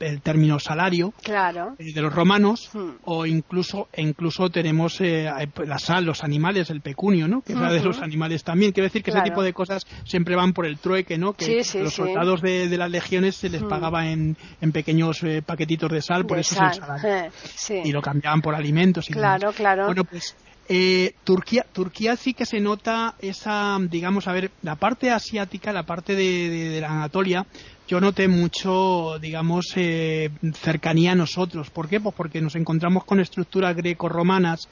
[0.00, 1.74] el, término salario claro.
[1.78, 2.90] Eh, de los romanos, hmm.
[3.04, 5.30] o incluso, incluso tenemos eh,
[5.64, 7.42] la sal, los animales, el pecunio, ¿no?
[7.42, 8.72] Que es la de los animales también.
[8.72, 11.32] Quiero decir que ese tipo de cosas siempre van por el trueque, ¿no?
[11.32, 13.68] Que los soldados de, las legiones se les hmm.
[13.68, 17.84] pagaba en, en pequeños paquetitos de sal, por eso es el salario.
[17.84, 19.08] Y lo cambiaban por alimentos.
[19.10, 19.86] Y claro, claro.
[19.86, 20.36] Bueno, pues
[20.68, 25.84] eh, Turquía, Turquía sí que se nota esa, digamos, a ver, la parte asiática, la
[25.84, 27.46] parte de, la Anatolia,
[27.86, 31.70] yo noté mucho, digamos, eh, cercanía a nosotros.
[31.70, 32.00] ¿Por qué?
[32.00, 34.68] Pues porque nos encontramos con estructuras greco-romanas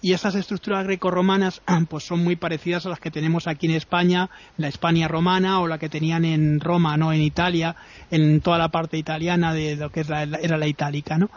[0.00, 4.30] y esas estructuras greco-romanas pues son muy parecidas a las que tenemos aquí en España,
[4.56, 7.12] la España romana o la que tenían en Roma, ¿no?
[7.12, 7.76] En Italia,
[8.10, 11.30] en toda la parte italiana de lo que era la itálica, ¿no?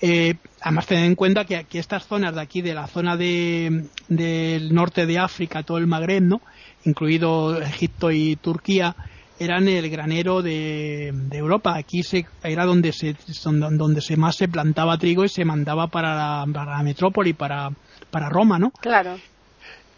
[0.00, 4.74] Eh, además, tener en cuenta que, estas zonas de aquí, de la zona de, del
[4.74, 6.40] norte de África, todo el Magreb, ¿no?
[6.84, 8.94] incluido Egipto y Turquía,
[9.38, 11.76] eran el granero de, Europa.
[11.76, 16.14] Aquí se, era donde se, donde se más se plantaba trigo y se mandaba para
[16.14, 17.70] la, para la metrópoli, para,
[18.10, 18.70] para Roma, ¿no?
[18.70, 19.16] Claro.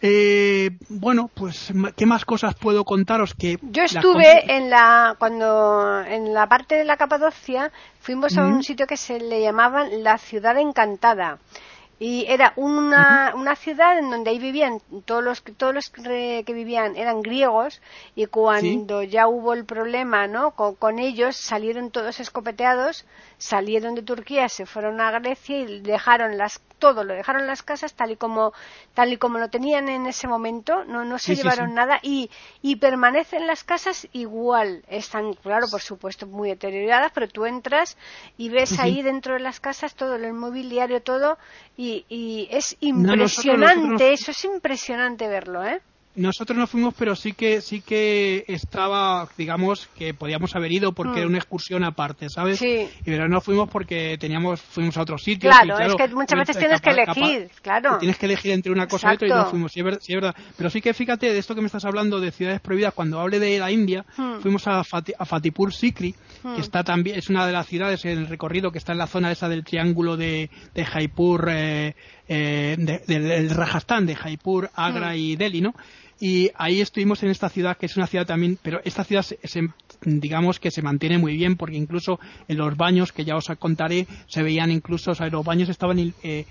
[0.01, 6.33] Eh, bueno, pues qué más cosas puedo contaros que yo estuve en la cuando en
[6.33, 10.57] la parte de la Capadocia fuimos a un sitio que se le llamaba la ciudad
[10.57, 11.39] encantada
[12.01, 16.97] y era una, una ciudad en donde ahí vivían todos los todos los que vivían
[16.97, 17.81] eran griegos
[18.15, 23.05] y cuando ya hubo el problema no con, ellos salieron todos escopeteados
[23.37, 27.95] salieron de Turquía se fueron a Grecia y dejaron las todo lo dejaron las casas
[27.95, 28.53] tal y como
[28.95, 32.31] tal y como lo tenían en ese momento no no se llevaron nada y
[32.63, 37.97] y permanecen las casas igual están claro por supuesto muy deterioradas pero tú entras
[38.37, 41.39] y ves ahí dentro de las casas todo el mobiliario todo
[41.77, 45.81] y y, es impresionante, eso es impresionante verlo, ¿eh?
[46.19, 51.13] Nosotros no fuimos, pero sí que sí que estaba, digamos, que podíamos haber ido porque
[51.13, 51.19] mm.
[51.19, 52.59] era una excursión aparte, ¿sabes?
[52.59, 52.89] Sí.
[53.01, 55.49] Y pero no fuimos porque teníamos fuimos a otro sitio.
[55.49, 57.99] Claro, es que muchas veces tienes que elegir, claro.
[57.99, 60.71] Tienes que elegir entre una cosa y otra y no fuimos, sí es, verdad, Pero
[60.71, 63.59] sí que fíjate de esto que me estás hablando de ciudades prohibidas, cuando hable de
[63.61, 64.41] la India, mm.
[64.41, 66.61] fuimos a, Fatipur Sikri, que mm.
[66.61, 69.31] está también, es una de las ciudades en el recorrido que está en la zona
[69.31, 71.95] esa del triángulo de, de Jaipur, eh,
[72.27, 72.77] eh,
[73.07, 75.75] del Rajasthan, de Jaipur, Agra y Delhi, ¿no?
[76.21, 79.39] Y ahí estuvimos en esta ciudad que es una ciudad también pero esta ciudad se,
[80.03, 84.07] digamos que se mantiene muy bien porque incluso en los baños que ya os contaré
[84.27, 86.45] se veían incluso o sea los baños estaban eh,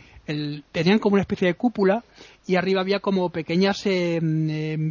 [0.72, 2.04] tenían como una especie de cúpula
[2.46, 4.20] y arriba había como pequeñas eh,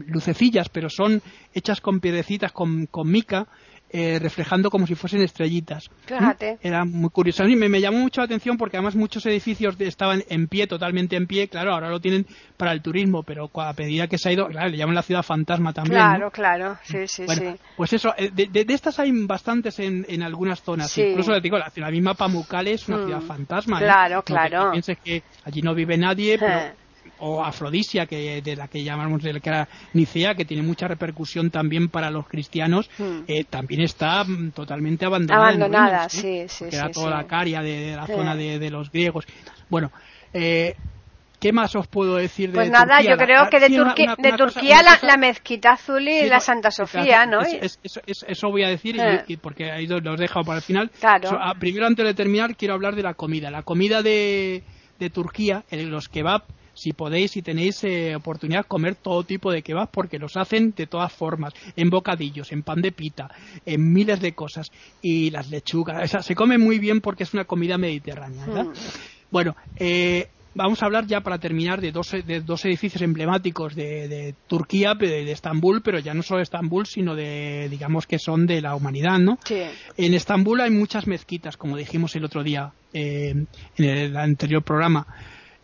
[0.07, 1.23] lucecillas pero son
[1.55, 3.47] hechas con piedecitas con, con mica
[3.91, 5.91] eh, reflejando como si fuesen estrellitas.
[6.07, 6.59] Fíjate.
[6.61, 7.45] Era muy curioso.
[7.45, 11.15] A mí me, llamó mucho la atención porque además muchos edificios estaban en pie, totalmente
[11.17, 11.49] en pie.
[11.49, 14.69] Claro, ahora lo tienen para el turismo, pero a medida que se ha ido, claro,
[14.71, 16.01] le llaman la ciudad fantasma también.
[16.01, 17.55] Claro, claro, sí, sí, sí.
[17.77, 20.97] Pues eso, eh, de, estas hay bastantes en, en algunas zonas.
[20.99, 23.05] Incluso le digo, la, misma Pamukkale es una mm.
[23.05, 23.79] ciudad fantasma.
[23.79, 23.85] ¿eh?
[23.85, 24.71] Claro, claro.
[24.73, 26.61] pienses que allí no vive nadie, pero
[27.19, 30.89] o Afrodisia, que, de la que llamamos de la que era Nicea, que tiene mucha
[30.89, 33.21] repercusión también para los cristianos, hmm.
[33.27, 35.49] eh, también está mm, totalmente abandonada.
[35.49, 36.67] Abandonada, sí, sí.
[36.69, 39.27] Que era toda la caria de, la zona de, los griegos.
[39.69, 39.91] Bueno,
[40.33, 40.75] eh,
[41.41, 44.99] ¿Qué más os puedo decir de Pues nada, yo creo que de, de Turquía la,
[45.03, 47.41] la, mezquita azul y la Santa Sofía, ¿no?
[47.43, 50.91] eso voy a decir, y, porque ahí los he dejado para el final.
[50.99, 51.39] Claro.
[51.39, 53.51] Ah, primero, antes de terminar, quiero hablar de la comida.
[53.51, 54.65] La comida de,
[54.99, 56.43] de Turquía, los kebab,
[56.77, 60.87] si podéis, si tenéis eh, oportunidad, comer todo tipo de kebab porque los hacen de
[60.87, 63.31] todas formas, en bocadillos, en pan de pita,
[63.65, 64.71] en miles de cosas.
[65.01, 68.47] Y las lechugas, o sea, se come muy bien porque es una comida mediterránea.
[68.47, 68.73] Hmm.
[69.31, 74.35] Bueno, eh, vamos a hablar ya para terminar de dos, de dos edificios emblemáticos de,
[74.47, 78.61] Turquía, de, Estambul, pero ya no solo de Estambul, sino de, digamos que son de
[78.61, 79.39] la humanidad, ¿no?
[79.97, 83.35] En Estambul hay muchas mezquitas, como dijimos el otro día eh,
[83.77, 85.07] en el anterior programa.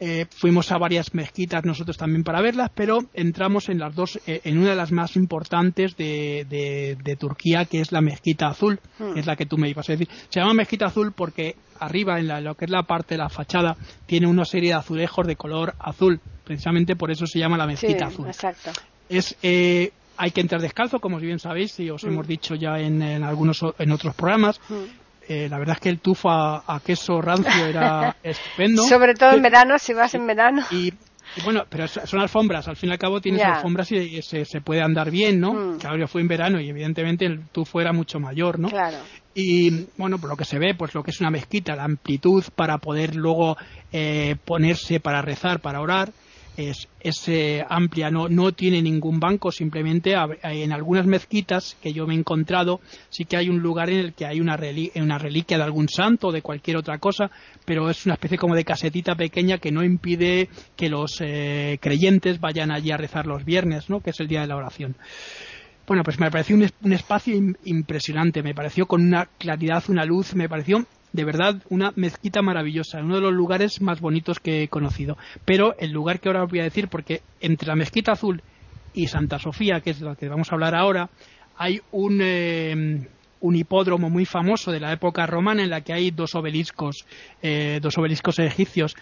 [0.04, 4.40] Eh, fuimos a varias mezquitas nosotros también para verlas, pero entramos en las dos, eh,
[4.42, 9.16] en una de las más importantes de, Turquía, que es la mezquita azul, hmm.
[9.16, 10.08] es la que tú me ibas a decir.
[10.28, 13.76] Se llama mezquita azul porque arriba, en lo que es la parte de la fachada,
[14.04, 16.18] tiene una serie de azulejos de color azul.
[16.42, 18.26] Precisamente por eso se llama la mezquita azul.
[18.26, 18.72] Exacto.
[19.08, 22.08] Es, eh, hay que entrar descalzo, como bien sabéis, y os hmm.
[22.08, 24.60] hemos dicho ya en, algunos en otros programas.
[24.68, 25.01] Hmm.
[25.28, 28.82] Eh, la verdad es que el tufo a, queso rancio era estupendo.
[28.82, 30.62] Sobre todo en verano, si vas en verano.
[30.70, 30.92] Y,
[31.44, 35.10] bueno, pero son alfombras, al fin y al cabo tienes alfombras y, se, puede andar
[35.10, 35.52] bien, ¿no?
[35.52, 35.78] Mm.
[35.78, 38.68] Claro, yo fui en verano y evidentemente el tufo era mucho mayor, ¿no?
[38.68, 38.98] Claro.
[39.34, 42.44] Y bueno, por lo que se ve, pues lo que es una mezquita, la amplitud
[42.54, 43.56] para poder luego
[43.92, 46.10] eh, ponerse para rezar, para orar,
[46.56, 47.30] es, es
[47.68, 52.80] amplia, no, no tiene ningún banco, simplemente en algunas mezquitas que yo me he encontrado
[53.08, 54.58] sí que hay un lugar en el que hay una,
[54.96, 57.30] una reliquia de algún santo o de cualquier otra cosa,
[57.64, 62.40] pero es una especie como de casetita pequeña que no impide que los eh, creyentes
[62.40, 64.00] vayan allí a rezar los viernes, ¿no?
[64.00, 64.96] que es el día de la oración.
[65.86, 67.34] Bueno, pues me pareció un, un espacio
[67.64, 73.00] impresionante, me pareció con una claridad, una luz, me pareció de verdad una mezquita maravillosa,
[73.00, 75.16] uno de los lugares más bonitos que he conocido.
[75.44, 78.42] Pero el lugar que ahora os voy a decir, porque entre la mezquita azul
[78.94, 81.10] y Santa Sofía, que es lo que vamos a hablar ahora,
[81.56, 83.06] hay un, eh,
[83.40, 87.04] un hipódromo muy famoso de la época romana en la que hay dos obeliscos,
[87.42, 88.94] eh, dos obeliscos egipcios.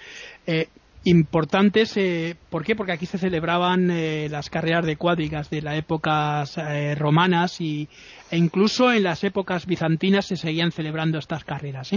[0.46, 0.68] Eh,
[1.04, 1.96] importantes.
[1.96, 2.76] Eh, ¿Por qué?
[2.76, 7.88] Porque aquí se celebraban eh, las carreras de cuadrigas de las épocas eh, romanas y,
[8.30, 11.90] e incluso en las épocas bizantinas se seguían celebrando estas carreras.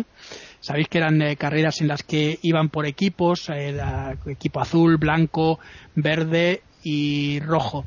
[0.59, 3.49] Sabéis que eran carreras en las que iban por equipos,
[4.25, 5.59] equipo azul, blanco,
[5.95, 7.85] verde y rojo.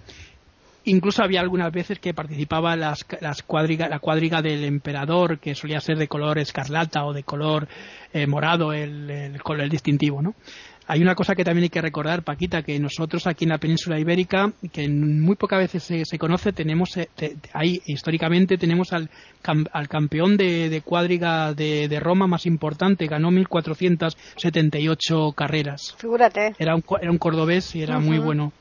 [0.84, 5.98] Incluso había algunas veces que participaba las, las la cuadriga del emperador, que solía ser
[5.98, 7.66] de color escarlata o de color
[8.28, 10.36] morado, el, el distintivo, ¿no?
[10.88, 13.98] Hay una cosa que también hay que recordar, Paquita, que nosotros aquí en la península
[13.98, 17.08] ibérica, que muy pocas veces se, conoce, tenemos, eh,
[17.52, 19.10] ahí históricamente tenemos al,
[19.72, 25.96] al campeón de, de cuadriga de, de, Roma más importante, ganó 1.478 carreras.
[25.98, 26.54] Figúrate.
[26.58, 28.52] Era un, era un cordobés y era muy bueno.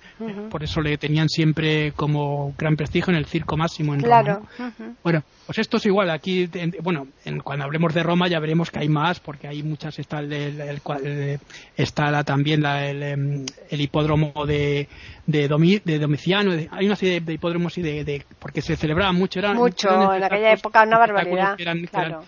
[0.49, 4.41] Por eso le tenían siempre como gran prestigio en el circo máximo en claro.
[4.58, 4.73] Roma.
[5.04, 6.10] Bueno, pues esto es igual.
[6.10, 6.49] Aquí,
[6.82, 7.08] bueno,
[7.43, 9.99] cuando hablemos de Roma ya veremos que hay más, porque hay muchas.
[9.99, 11.39] Está, el,
[11.78, 14.88] está también la, em, el, hipódromo de,
[15.28, 16.51] de, de Domiciano.
[16.71, 19.39] hay una serie de, hipódromos y de, porque se celebraba mucho.
[19.39, 21.58] Eran, mucho, en aquella época una barbaridad.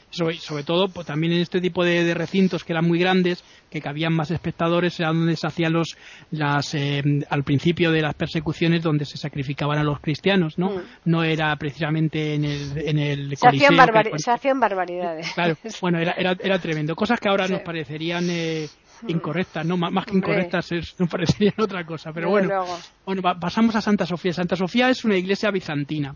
[0.09, 4.13] sobre, todo pues, también en este tipo de, recintos que eran muy grandes, que cabían
[4.13, 5.97] más espectadores, era donde se hacían los,
[6.31, 10.69] las, em, al principio de las persecuciones donde se sacrificaban a los cristianos, ¿no?
[10.69, 10.81] Mm.
[11.05, 13.75] No era precisamente en el, en el se, hacían
[14.17, 15.31] se hacían barbaridades.
[15.33, 16.95] Claro, bueno, era, era, era tremendo.
[16.95, 18.67] Cosas que ahora nos parecerían eh,
[19.03, 19.09] mm.
[19.09, 19.77] incorrectas, ¿no?
[19.77, 22.11] más que incorrectas nos parecerían otra cosa.
[22.11, 22.65] Pero bueno,
[23.05, 24.33] bueno, pasamos a Santa Sofía.
[24.33, 26.15] Santa Sofía es una iglesia bizantina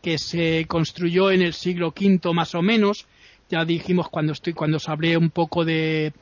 [0.00, 3.06] que se construyó en el siglo V más o menos.
[3.48, 6.12] Ya dijimos cuando estoy cuando os hablé un poco de,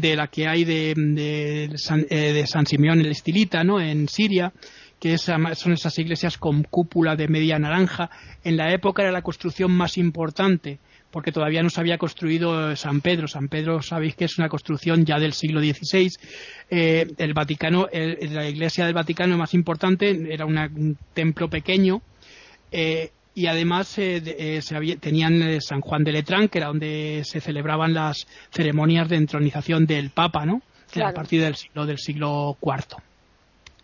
[0.00, 3.80] de la que hay de, de, San, eh, de San Simeón el Estilita, ¿no?
[3.80, 4.52] En Siria
[4.98, 8.10] que son esas iglesias con cúpula de media naranja.
[8.44, 10.78] En la época era la construcción más importante,
[11.10, 13.28] porque todavía no se había construido San Pedro.
[13.28, 16.10] San Pedro, sabéis que es una construcción ya del siglo XVI.
[16.70, 22.00] Eh, el Vaticano, la iglesia del Vaticano más importante era un templo pequeño.
[22.72, 24.62] Eh, y además eh,
[24.98, 30.08] tenían San Juan de Letrán, que era donde se celebraban las ceremonias de entronización del
[30.08, 30.62] Papa, ¿no?
[31.04, 32.96] A partir del siglo, del siglo IV.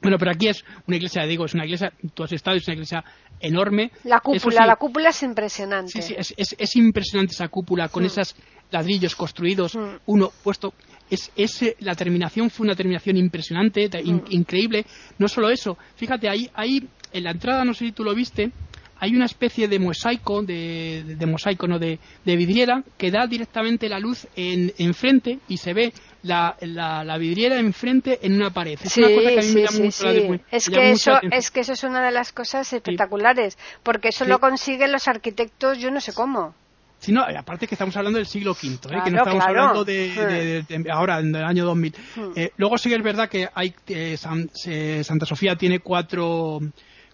[0.01, 2.75] Bueno, pero aquí es una iglesia, digo, es una iglesia, tú has estado, es una
[2.77, 3.05] iglesia
[3.41, 3.91] enorme.
[4.05, 5.93] La cúpula, la cúpula es impresionante.
[5.93, 8.35] Sí, sí, es, es, es impresionante esa cúpula con esos
[8.71, 10.73] ladrillos construidos, uno puesto.
[11.11, 13.91] Es, es, la terminación fue una terminación impresionante,
[14.31, 14.87] increíble.
[15.19, 18.51] No solo eso, fíjate, ahí, ahí en la entrada, no sé si tú lo viste,
[19.03, 23.89] hay una especie de mosaico, de, de, mosaico, no, de, de, vidriera que da directamente
[23.89, 28.79] la luz en, enfrente y se ve la, la, vidriera enfrente en una pared.
[28.81, 31.61] Es una cosa que a mí me llama mucho la es que eso Es que
[31.61, 36.01] eso es una de las cosas espectaculares, porque eso lo consiguen los arquitectos, yo no
[36.01, 36.55] sé cómo.
[37.01, 39.01] Sí, no, aparte que estamos hablando del siglo V, ¿eh?
[39.05, 41.95] que no estamos hablando de, ahora, en el año 2000.
[42.15, 42.21] Hmm.
[42.37, 46.61] Eh, luego sí que es verdad que hay eh, Santa Sofía tiene cuatro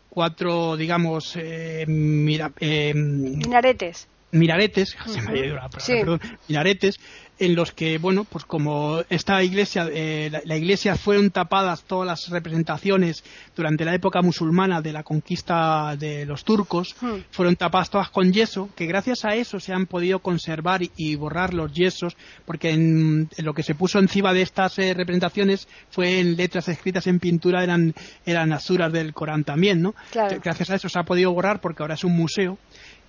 [0.09, 4.09] cuatro, digamos, eh, mira, minaretes.
[4.33, 5.93] Minaretes, se me ha ido la palabra, Sí.
[5.95, 6.99] perdón, minaretes,
[7.41, 12.05] en los que, bueno, pues como esta iglesia, eh, la, la iglesia fueron tapadas todas
[12.05, 13.23] las representaciones
[13.55, 16.97] durante la época musulmana de la conquista de los turcos,
[17.31, 21.15] fueron tapadas todas con yeso, que gracias a eso se han podido conservar y, y
[21.15, 25.69] borrar los yesos, porque en, en lo que se puso encima de estas eh, representaciones
[25.91, 27.95] fue en letras escritas en pintura, eran,
[28.27, 29.95] eran asuras del Corán también, ¿no?
[30.11, 30.41] Claro.
[30.43, 32.59] Gracias a eso se ha podido borrar porque ahora es un museo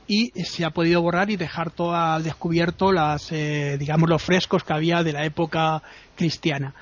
[0.10, 4.64] y se ha podido borrar y dejar todo al descubierto las eh, digamos los frescos
[4.64, 5.84] que había de la época
[6.16, 6.74] cristiana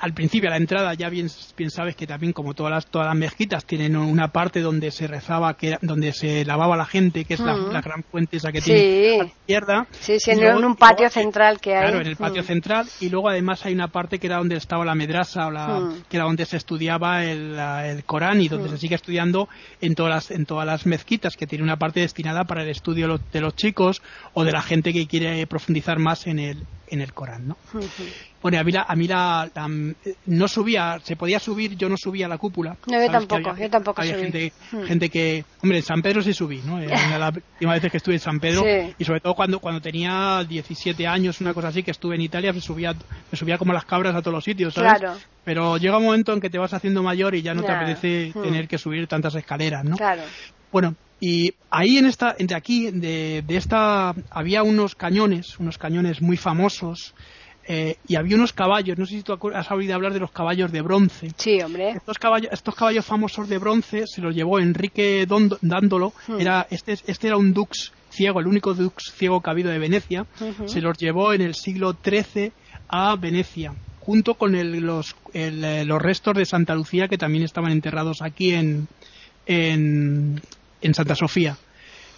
[0.00, 3.06] al principio a la entrada ya bien, bien sabes que también como todas las todas
[3.08, 7.24] las mezquitas tienen una parte donde se rezaba que era- donde se lavaba la gente
[7.24, 7.72] que es la, Mm.
[7.72, 8.72] la gran fuente esa que Sí.
[8.72, 11.82] tiene a la izquierda Sí, sí, en un patio luego- central que hay.
[11.82, 12.46] Claro, en el patio Mm.
[12.46, 15.66] central y luego además hay una parte que era donde estaba la medrasa o la,
[15.80, 16.02] Mm.
[16.08, 19.48] que era donde se estudiaba el, el Corán y donde se sigue estudiando
[19.80, 23.06] en todas las en todas las mezquitas que tiene una parte destinada para el estudio
[23.08, 24.02] lo- de los chicos
[24.34, 26.58] o de la gente que quiere profundizar más en el
[26.88, 27.56] en el Corán, ¿no?
[28.42, 29.68] Bueno, a mí, la, a mí la- la-
[30.26, 32.76] no subía, se podía subir, yo no subía a la cúpula.
[32.86, 34.22] No, yo tampoco, había- yo tampoco había subí.
[34.22, 34.52] Gente,
[34.86, 36.78] gente que, hombre, en San Pedro sí subí, ¿no?
[36.78, 38.94] Era una de las últimas veces que estuve en San Pedro Sí.
[38.98, 42.52] y sobre todo cuando, cuando tenía 17 años, una cosa así, que estuve en Italia,
[42.52, 42.94] me subía,
[43.32, 44.94] me subía como las cabras a todos los sitios, ¿sabes?
[45.00, 45.16] Claro.
[45.44, 48.32] Pero llega un momento en que te vas haciendo mayor y ya no te apetece
[48.32, 49.96] tener que subir tantas escaleras, ¿no?
[49.96, 50.22] Claro.
[50.70, 56.20] Bueno, y ahí en esta, de aquí, de, de esta, había unos cañones, unos cañones
[56.20, 57.14] muy famosos,
[57.68, 60.70] eh, y había unos caballos, no sé si tú has oído hablar de los caballos
[60.70, 61.32] de bronce.
[61.36, 61.90] Sí, hombre.
[61.90, 66.40] Estos caballos, estos caballos famosos de bronce se los llevó Enrique Dondo- Dándolo, Hmm.
[66.40, 69.78] era, este, este era un dux ciego, el único dux ciego que ha habido de
[69.80, 70.26] Venecia,
[70.66, 72.52] se los llevó en el siglo XIII
[72.88, 77.42] a Venecia, junto con el- los, el, eh, los restos de Santa Lucía que también
[77.42, 78.86] estaban enterrados aquí en,
[79.46, 80.40] en,
[80.86, 81.56] en Santa Sofía.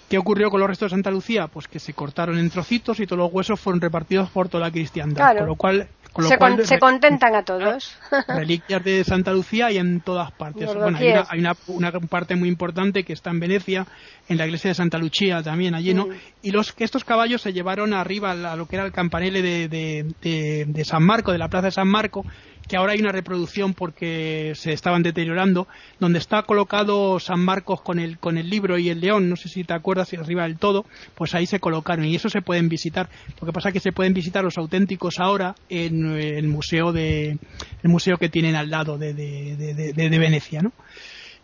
[0.09, 1.49] ¿Qué ocurrió con los restos de Santa Lucía?
[1.49, 4.71] Pues que se cortaron en trocitos y todos los huesos fueron repartidos por toda la
[4.71, 5.17] cristiandad.
[5.17, 5.39] Claro.
[5.41, 7.95] Con lo cual, con lo Se, cual con- se contentan a todos.
[8.29, 10.65] reliquias de Santa Lucía y en todas partes.
[10.75, 13.87] Bueno, hay, una, hay una, una parte muy importante que está en Venecia,
[14.31, 16.07] en la iglesia de Santa Lucía también allí, ¿no?
[16.07, 16.13] Mm.
[16.41, 20.07] Y los estos caballos se llevaron arriba a lo que era el campanile de, de,
[20.23, 22.25] de- de San Marco, de la plaza de San Marco,
[22.69, 25.67] que ahora hay una reproducción porque se estaban deteriorando,
[25.99, 29.49] donde está colocado San Marcos con el, con el libro y el león, no sé
[29.49, 33.09] si te acuerdas, arriba del todo, pues ahí se colocaron y eso se pueden visitar.
[33.41, 36.93] Lo que pasa es que se pueden visitar los auténticos ahora en eh, el museo
[36.93, 37.39] de
[37.83, 40.73] el museo que tienen al lado de, de- de- de Venecia, ¿no?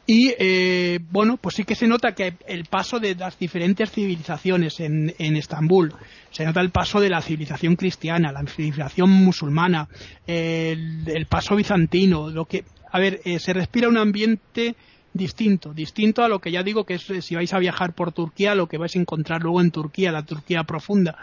[0.07, 4.80] Y eh, bueno, pues sí que se nota que el paso de las diferentes civilizaciones
[4.80, 5.94] en, en Estambul,
[6.30, 9.88] se nota el paso de la civilización cristiana, la civilización musulmana,
[10.26, 14.74] el, paso bizantino, lo que, a ver, eh, se respira un ambiente
[15.14, 18.55] distinto, distinto a lo que ya digo que es si vais a viajar por Turquía,
[18.55, 21.16] lo que vais a encontrar luego en Turquía, la Turquía profunda.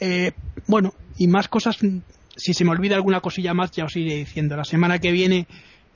[0.00, 0.32] Eh,
[0.66, 1.76] bueno, y más cosas,
[2.36, 4.56] si se me olvida alguna cosilla más, ya os iré diciendo.
[4.56, 5.46] La semana que viene,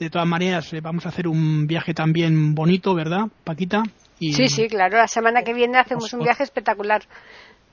[0.01, 3.83] de todas maneras, eh, vamos a hacer un viaje también bonito, ¿verdad, Paquita?
[4.19, 4.97] Y Sí, sí, claro.
[4.97, 7.03] La semana que viene hacemos Os- un viaje espectacular.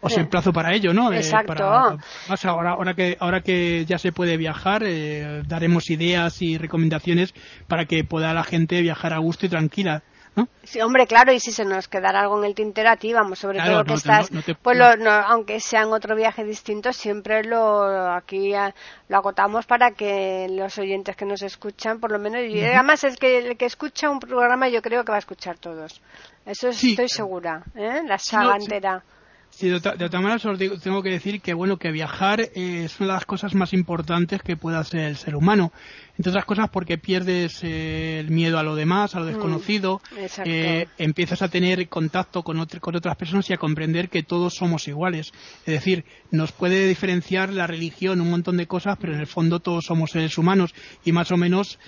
[0.02, 0.20] Os Sí.
[0.20, 1.12] emplazo para ello, ¿no?
[1.12, 1.48] Eh, Exacto.
[1.56, 1.98] para-
[2.30, 7.34] más ahora, ahora, que, ahora que ya se puede viajar, eh, daremos ideas y recomendaciones
[7.68, 10.04] para que pueda la gente viajar a gusto y tranquila,
[10.38, 10.48] ¿no?
[10.64, 13.40] Sí, hombre, claro, y si se nos quedara algo en el tintero a ti, vamos,
[13.40, 15.92] sobre Claro, todo que no estás, no- no te- pues lo- no, aunque sea en
[15.92, 17.84] otro viaje distinto, siempre lo
[18.14, 18.74] aquí a-
[19.10, 23.18] lo acotamos para que los oyentes que nos escuchan, por lo menos, y además es
[23.18, 26.02] que el que escucha un programa yo creo que va a escuchar todos.
[26.46, 26.92] Eso Sí.
[26.92, 28.02] estoy segura, ¿eh?
[28.06, 29.00] La saga entera.
[29.00, 29.17] Sí,
[29.60, 32.84] de, otra- de otra manera os digo- tengo que decir que bueno que viajar eh,
[32.86, 35.72] es una de las cosas más importantes que puede hacer el ser humano.
[36.18, 40.18] Entre otras cosas porque pierdes eh, el miedo a lo demás, a lo desconocido, Mm,
[40.20, 40.50] exacto.
[40.52, 44.54] eh, empiezas a tener contacto con, otr- con otras personas y a comprender que todos
[44.56, 45.32] somos iguales.
[45.66, 49.60] Es decir, nos puede diferenciar la religión, un montón de cosas, pero en el fondo
[49.60, 50.74] todos somos seres humanos
[51.06, 51.80] y más o menos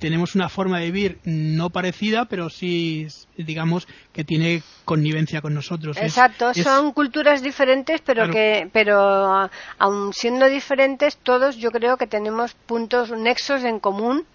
[0.00, 3.06] tenemos una forma de vivir no parecida, pero sí,
[3.36, 5.96] digamos, que tiene connivencia con nosotros.
[5.98, 8.32] Exacto, es- son culturas diferentes, pero Claro.
[8.32, 14.26] que, pero aun siendo diferentes, todos yo creo que tenemos puntos, nexos en común,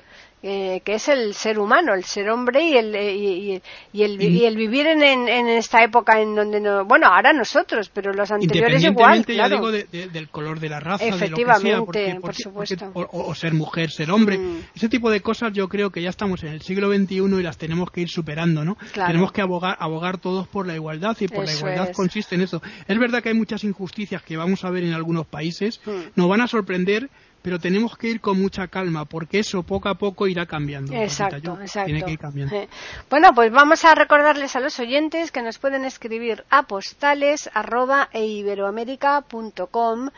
[0.45, 3.61] eh, que es el ser humano, el ser hombre y el eh,
[3.93, 7.07] y, el, vi- y el vivir en, en, en esta época en donde no, bueno,
[7.07, 9.55] ahora nosotros, pero los anteriores igual, Independientemente, ya claro.
[9.55, 12.21] digo, de- de- del color de la raza, de lo que Efectivamente, sea, porque- por
[12.21, 12.91] porque- supuesto.
[12.93, 14.37] porque- o, o ser mujer, ser hombre.
[14.37, 14.57] Mm.
[14.75, 17.57] Ese tipo de cosas yo creo que ya estamos en el siglo XXI y las
[17.57, 18.75] tenemos que ir superando, ¿no?
[18.91, 19.07] Claro.
[19.07, 21.95] Tenemos que abogar, abogar todos por la igualdad y por la igualdad es.
[21.95, 22.61] consiste en eso.
[22.87, 25.91] Es verdad que hay muchas injusticias que vamos a ver en algunos países, Mm.
[26.15, 27.09] nos van a sorprender
[27.43, 30.93] pero tenemos que ir con mucha calma porque eso poco a poco irá cambiando.
[30.93, 31.85] Exacto, exacto.
[31.85, 32.55] Tiene que ir cambiando.
[32.55, 32.69] Eh,
[33.09, 38.09] Bueno, pues vamos a recordarles a los oyentes que nos pueden escribir a postales arroba
[38.13, 40.09] eiberoamerica.com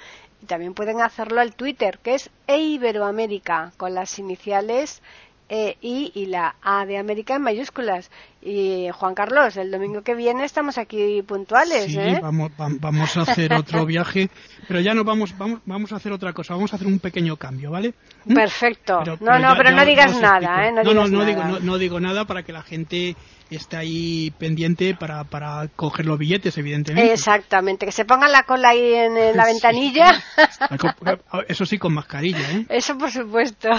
[0.42, 5.02] y también pueden hacerlo al Twitter, que es eiberoamerica, con las iniciales
[5.50, 8.10] E, I y la A de América en mayúsculas.
[8.48, 12.20] Y Juan Carlos, el domingo que viene estamos aquí puntuales, Sí, ¿eh?
[12.22, 14.30] vamos, vam- vamos a hacer otro viaje,
[14.68, 17.38] pero ya no vamos, vamos, vamos a hacer otra cosa, vamos a hacer un pequeño
[17.38, 17.96] cambio, ¿vale?
[18.26, 18.36] ¿Mm?
[18.36, 19.00] Perfecto.
[19.04, 20.68] Pero- no, no, ya- pero ya- no digas nada.
[20.68, 20.72] ¿eh?
[20.72, 21.26] No, no, digas no, nada.
[21.26, 23.16] digo, no, no digo nada para que la gente
[23.50, 27.14] esté ahí pendiente para, para coger los billetes, evidentemente.
[27.14, 29.52] Exactamente, que se pongan la cola ahí en, en la Sí.
[29.54, 30.24] ventanilla.
[31.48, 32.66] Eso sí, con mascarilla, ¿eh?
[32.70, 33.70] Eso por supuesto.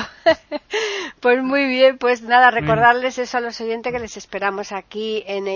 [1.21, 5.47] pues muy bien, pues nada, recordarles eso a los oyentes que les esperamos aquí en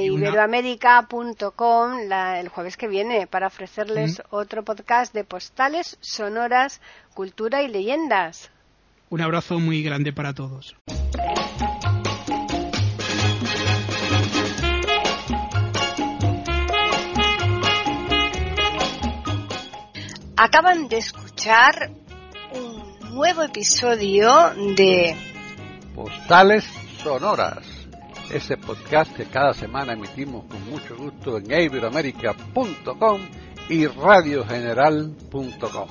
[2.09, 4.35] la- el jueves que viene para ofrecerles Mm.
[4.35, 6.81] otro podcast de postales, sonoras,
[7.15, 8.51] cultura y leyendas.
[9.09, 10.77] Un abrazo muy grande para todos.
[20.37, 21.91] Acaban de escuchar
[22.53, 24.31] un nuevo episodio
[24.77, 25.15] de
[25.95, 26.65] Postales
[27.03, 27.59] Sonoras.
[28.33, 33.21] Ese podcast que cada semana emitimos con mucho gusto en iberoamerica.com
[33.69, 35.89] y radiogeneral.com.